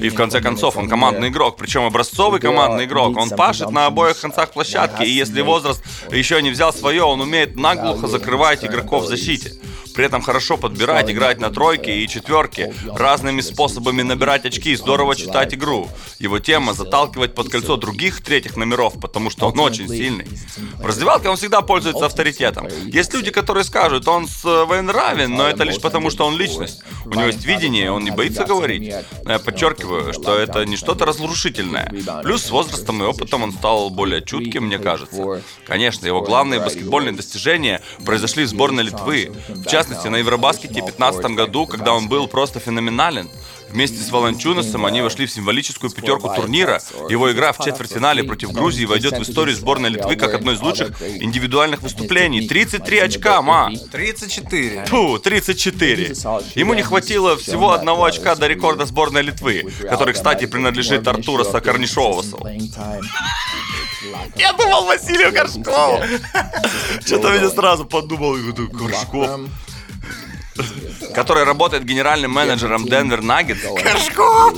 И 0.00 0.08
в 0.08 0.14
конце 0.14 0.40
концов, 0.40 0.76
он 0.76 0.88
командный 0.88 1.28
игрок, 1.28 1.56
причем 1.56 1.84
образцовый 1.84 2.40
командный 2.40 2.84
игрок. 2.84 3.16
Он 3.16 3.30
пашет 3.30 3.70
на 3.70 3.81
обоих 3.86 4.20
концах 4.20 4.52
площадки, 4.52 5.02
и 5.02 5.10
если 5.10 5.40
возраст 5.40 5.82
еще 6.10 6.40
не 6.42 6.50
взял 6.50 6.72
свое, 6.72 7.02
он 7.02 7.20
умеет 7.20 7.56
наглухо 7.56 8.06
закрывать 8.06 8.64
игроков 8.64 9.04
в 9.04 9.06
защите. 9.08 9.52
При 9.94 10.06
этом 10.06 10.22
хорошо 10.22 10.56
подбирать, 10.56 11.10
играть 11.10 11.40
на 11.40 11.50
тройке 11.50 11.98
и 11.98 12.08
четверке, 12.08 12.74
разными 12.86 13.40
способами 13.40 14.02
набирать 14.02 14.44
очки, 14.46 14.74
здорово 14.74 15.14
читать 15.16 15.54
игру. 15.54 15.88
Его 16.18 16.38
тема 16.38 16.72
заталкивать 16.72 17.34
под 17.34 17.48
кольцо 17.48 17.76
других 17.76 18.22
третьих 18.22 18.56
номеров, 18.56 18.94
потому 19.00 19.30
что 19.30 19.48
он 19.48 19.58
очень 19.60 19.88
сильный. 19.88 20.26
В 20.76 20.86
раздевалке 20.86 21.28
он 21.28 21.36
всегда 21.36 21.62
пользуется 21.62 22.06
авторитетом. 22.06 22.68
Есть 22.86 23.12
люди, 23.14 23.30
которые 23.30 23.64
скажут, 23.64 24.08
он 24.08 24.26
с 24.26 24.44
э, 24.44 24.66
Вейн 24.70 24.90
равен, 24.90 25.34
но 25.34 25.48
это 25.48 25.64
лишь 25.64 25.80
потому, 25.80 26.10
что 26.10 26.26
он 26.26 26.36
личность. 26.36 26.82
У 27.04 27.10
него 27.10 27.26
есть 27.26 27.44
видение, 27.44 27.90
он 27.90 28.04
не 28.04 28.10
боится 28.10 28.44
говорить. 28.44 28.94
Но 29.24 29.32
я 29.32 29.38
подчеркиваю, 29.38 30.12
что 30.12 30.36
это 30.36 30.64
не 30.64 30.76
что-то 30.76 31.04
разрушительное. 31.04 31.92
Плюс 32.22 32.44
с 32.44 32.50
возрастом 32.50 33.02
и 33.02 33.06
опытом 33.06 33.42
он 33.42 33.52
стал 33.52 33.90
более 33.90 34.22
чутким, 34.22 34.66
мне 34.66 34.78
кажется. 34.78 35.42
Конечно, 35.66 36.06
его 36.06 36.22
главные 36.22 36.60
баскетбольные 36.60 37.12
достижения 37.12 37.80
произошли 38.04 38.44
в 38.44 38.48
сборной 38.48 38.84
Литвы. 38.84 39.32
В 39.48 39.66
частности, 39.66 39.81
на 39.88 40.16
Евробаскете 40.16 40.80
в 40.80 40.86
2015 40.86 41.24
году, 41.36 41.66
когда 41.66 41.94
он 41.94 42.08
был 42.08 42.26
просто 42.26 42.60
феноменален. 42.60 43.28
Вместе 43.72 43.98
с 43.98 44.10
Волончунасом 44.10 44.84
они 44.84 45.00
вошли 45.00 45.24
в 45.24 45.32
символическую 45.32 45.90
пятерку 45.90 46.28
турнира. 46.28 46.82
Его 47.08 47.32
игра 47.32 47.52
в 47.52 47.58
четвертьфинале 47.58 48.22
против 48.22 48.52
Грузии 48.52 48.84
войдет 48.84 49.18
в 49.18 49.22
историю 49.22 49.56
сборной 49.56 49.88
Литвы 49.88 50.16
как 50.16 50.34
одно 50.34 50.52
из 50.52 50.60
лучших 50.60 51.00
индивидуальных 51.00 51.80
выступлений. 51.80 52.46
33 52.46 52.98
очка, 52.98 53.40
ма! 53.40 53.72
34. 53.90 54.84
Фу, 54.86 55.18
34. 55.18 56.14
Ему 56.54 56.74
не 56.74 56.82
хватило 56.82 57.36
всего 57.38 57.72
одного 57.72 58.04
очка 58.04 58.34
до 58.34 58.46
рекорда 58.46 58.84
сборной 58.84 59.22
Литвы, 59.22 59.72
который, 59.88 60.12
кстати, 60.12 60.44
принадлежит 60.44 61.08
Артураса 61.08 61.60
Корнишовасу. 61.62 62.46
Я 64.36 64.52
думал 64.52 64.84
Василию 64.84 65.32
Горшкову. 65.32 66.02
Что-то 67.06 67.30
меня 67.30 67.48
сразу 67.48 67.86
подумал, 67.86 68.36
Горшков 68.72 69.40
который 71.14 71.44
работает 71.44 71.84
генеральным 71.84 72.30
менеджером 72.32 72.84
Денвер 72.86 73.22
Наггетс. 73.22 73.62
Горшков! 73.82 74.54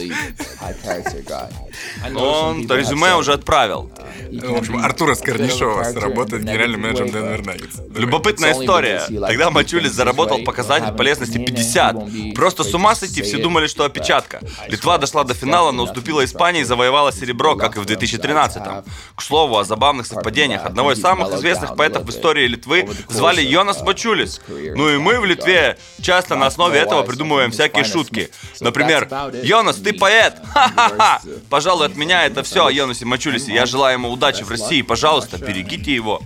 Он 2.15 2.67
резюме 2.71 3.15
уже 3.17 3.33
отправил. 3.33 3.91
В 4.31 4.57
общем, 4.57 4.79
Артура 4.79 5.15
Скорнишова 5.15 5.93
работает 5.95 6.43
генеральным 6.43 6.83
менеджером 6.83 7.11
Денвер 7.11 7.45
Наггетс. 7.47 7.77
Любопытная 7.97 8.53
история. 8.53 9.03
Тогда 9.09 9.51
Мачулис 9.51 9.93
заработал 9.93 10.39
показатель 10.45 10.93
полезности 10.93 11.39
50. 11.39 12.35
Просто 12.35 12.65
с 12.65 12.75
ума 12.75 12.95
сойти, 12.95 13.23
все 13.23 13.39
думали, 13.39 13.67
что 13.67 13.85
опечатка. 13.85 14.41
Литва 14.69 14.99
дошла 14.99 15.25
до 15.25 15.35
финала, 15.35 15.73
но 15.73 15.85
уступила 15.85 16.25
Испании 16.25 16.63
и 16.63 16.65
завоевала 16.65 17.13
серебро, 17.13 17.57
как 17.57 17.77
и 17.77 17.81
в 17.81 17.87
2013-м. 17.87 18.85
К 19.15 19.23
слову, 19.23 19.59
о 19.59 19.65
забавных 19.65 20.07
совпадениях. 20.07 20.65
Одного 20.65 20.93
из 20.93 21.01
самых 21.01 21.33
известных 21.35 21.77
поэтов 21.77 22.05
в 22.05 22.11
истории 22.11 22.47
Литвы 22.47 22.89
звали 23.09 23.41
Йонас 23.43 23.83
Мачулис. 23.83 24.41
Ну 24.49 24.89
и 24.91 24.99
мы 24.99 25.21
в 25.21 25.25
Литве 25.25 25.79
часто 26.03 26.37
на 26.37 26.47
основе 26.47 26.79
этого 26.79 27.03
придумываем 27.03 27.51
всякие 27.51 27.85
шутки. 27.85 28.31
Например, 28.61 29.09
«Йонас, 29.43 29.77
ты 29.77 29.93
поэт!» 29.93 30.35
Ха-ха-ха! 30.53 31.21
Пожалуй, 31.65 31.87
от 31.87 31.97
меня 31.97 32.27
это 32.27 32.43
все 32.43 32.67
о 32.67 32.71
Йонасе 32.71 33.07
Мачулисе. 33.07 33.55
Я 33.55 33.65
желаю 33.65 33.95
ему 33.95 34.11
удачи 34.11 34.43
в 34.43 34.51
России. 34.51 34.83
Пожалуйста, 34.83 35.39
берегите 35.39 35.95
его. 35.95 36.21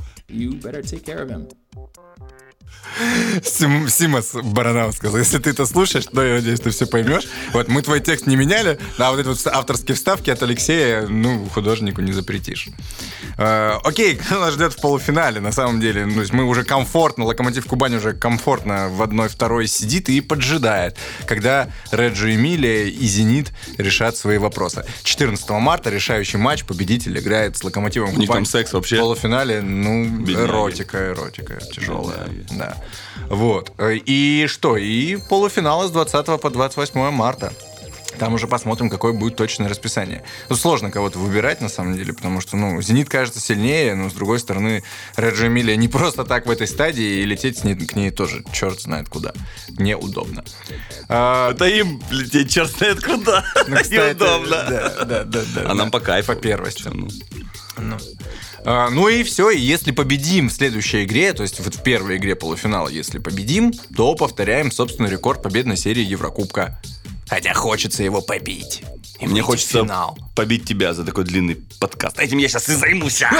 Сим, 3.42 3.88
Симас 3.88 4.30
Баранов 4.32 4.94
сказал, 4.94 5.18
если 5.18 5.38
ты 5.38 5.50
это 5.50 5.66
слушаешь, 5.66 6.06
то 6.06 6.22
я 6.24 6.34
надеюсь, 6.34 6.60
ты 6.60 6.70
все 6.70 6.86
поймешь. 6.86 7.24
Вот 7.52 7.68
мы 7.68 7.82
твой 7.82 8.00
текст 8.00 8.26
не 8.26 8.36
меняли, 8.36 8.78
а 8.98 9.10
вот 9.10 9.20
эти 9.20 9.26
вот 9.26 9.46
авторские 9.46 9.94
вставки 9.94 10.30
от 10.30 10.42
Алексея, 10.42 11.06
ну, 11.06 11.48
художнику 11.52 12.00
не 12.00 12.12
запретишь. 12.12 12.68
Э, 13.36 13.78
окей, 13.84 14.16
кто 14.26 14.40
нас 14.40 14.54
ждет 14.54 14.74
в 14.74 14.80
полуфинале, 14.80 15.40
на 15.40 15.52
самом 15.52 15.80
деле? 15.80 16.06
Ну, 16.06 16.14
то 16.14 16.20
есть 16.20 16.32
мы 16.32 16.44
уже 16.44 16.64
комфортно, 16.64 17.24
Локомотив 17.24 17.66
Кубань 17.66 17.94
уже 17.94 18.12
комфортно 18.12 18.88
в 18.88 19.02
одной-второй 19.02 19.66
сидит 19.68 20.08
и 20.08 20.20
поджидает, 20.20 20.96
когда 21.26 21.68
Реджи 21.92 22.34
Эмилия 22.34 22.88
и 22.88 23.06
Зенит 23.06 23.52
решат 23.76 24.16
свои 24.16 24.38
вопросы. 24.38 24.84
14 25.04 25.48
марта 25.50 25.90
решающий 25.90 26.38
матч, 26.38 26.64
победитель 26.64 27.18
играет 27.18 27.56
с 27.56 27.64
Локомотивом 27.64 28.14
У 28.14 28.18
них 28.18 28.28
там 28.28 28.44
секс 28.44 28.72
вообще? 28.72 28.96
В 28.96 29.00
полуфинале, 29.00 29.62
ну, 29.62 30.04
Бедняги. 30.04 30.46
эротика, 30.46 31.10
эротика 31.10 31.58
тяжелая. 31.72 32.26
Бедняги. 32.26 32.58
Да. 32.58 32.76
Вот. 33.28 33.72
И 33.80 34.46
что? 34.48 34.76
И 34.76 35.16
полуфиналы 35.16 35.88
с 35.88 35.90
20 35.90 36.40
по 36.40 36.50
28 36.50 37.10
марта. 37.10 37.52
Там 38.18 38.34
уже 38.34 38.48
посмотрим, 38.48 38.90
какое 38.90 39.12
будет 39.12 39.36
точное 39.36 39.68
расписание. 39.68 40.24
Ну, 40.48 40.56
сложно 40.56 40.90
кого-то 40.90 41.18
выбирать, 41.18 41.60
на 41.60 41.68
самом 41.68 41.94
деле, 41.94 42.12
потому 42.12 42.40
что, 42.40 42.56
ну, 42.56 42.80
«Зенит» 42.82 43.08
кажется 43.08 43.38
сильнее, 43.38 43.94
но, 43.94 44.10
с 44.10 44.12
другой 44.12 44.40
стороны, 44.40 44.82
Реджи 45.16 45.46
Эмилия 45.46 45.76
не 45.76 45.88
просто 45.88 46.24
так 46.24 46.46
в 46.46 46.50
этой 46.50 46.66
стадии, 46.66 47.20
и 47.20 47.24
лететь 47.24 47.58
с 47.58 47.64
ней, 47.64 47.76
к 47.76 47.94
ней 47.94 48.10
тоже 48.10 48.44
черт 48.52 48.80
знает 48.80 49.08
куда. 49.08 49.32
Неудобно. 49.78 50.44
А, 51.08 51.52
Это 51.52 51.66
им 51.66 52.02
лететь 52.10 52.50
черт 52.50 52.70
знает 52.70 53.04
куда. 53.04 53.44
ну, 53.68 53.76
кстати, 53.76 53.94
Неудобно. 53.94 54.66
Да, 54.68 55.04
да, 55.04 55.24
да, 55.24 55.42
да. 55.54 55.70
А 55.70 55.74
нам 55.74 55.90
да. 55.90 55.98
по 55.98 56.04
кайфу. 56.04 56.34
По 56.34 56.40
первости. 56.40 56.90
Ну. 56.92 57.98
А, 58.64 58.90
Ну 58.90 59.08
и 59.08 59.22
все, 59.22 59.50
и 59.50 59.58
если 59.60 59.90
победим 59.92 60.48
в 60.48 60.52
следующей 60.52 61.04
игре, 61.04 61.32
то 61.32 61.42
есть 61.42 61.60
вот 61.60 61.74
в 61.74 61.82
первой 61.82 62.16
игре 62.16 62.34
полуфинала, 62.36 62.88
если 62.88 63.18
победим, 63.18 63.72
то 63.96 64.14
повторяем 64.14 64.70
собственный 64.70 65.10
рекорд 65.10 65.42
победной 65.42 65.76
серии 65.76 66.04
Еврокубка. 66.04 66.80
Хотя 67.28 67.52
хочется 67.54 68.02
его 68.02 68.22
побить. 68.22 68.82
И 69.20 69.26
Мне 69.26 69.42
хочется 69.42 69.82
финал. 69.82 70.16
побить 70.34 70.64
тебя 70.64 70.94
за 70.94 71.04
такой 71.04 71.24
длинный 71.24 71.56
подкаст. 71.80 72.18
Этим 72.18 72.38
я 72.38 72.48
сейчас 72.48 72.68
и 72.68 72.74
займусь. 72.74 73.22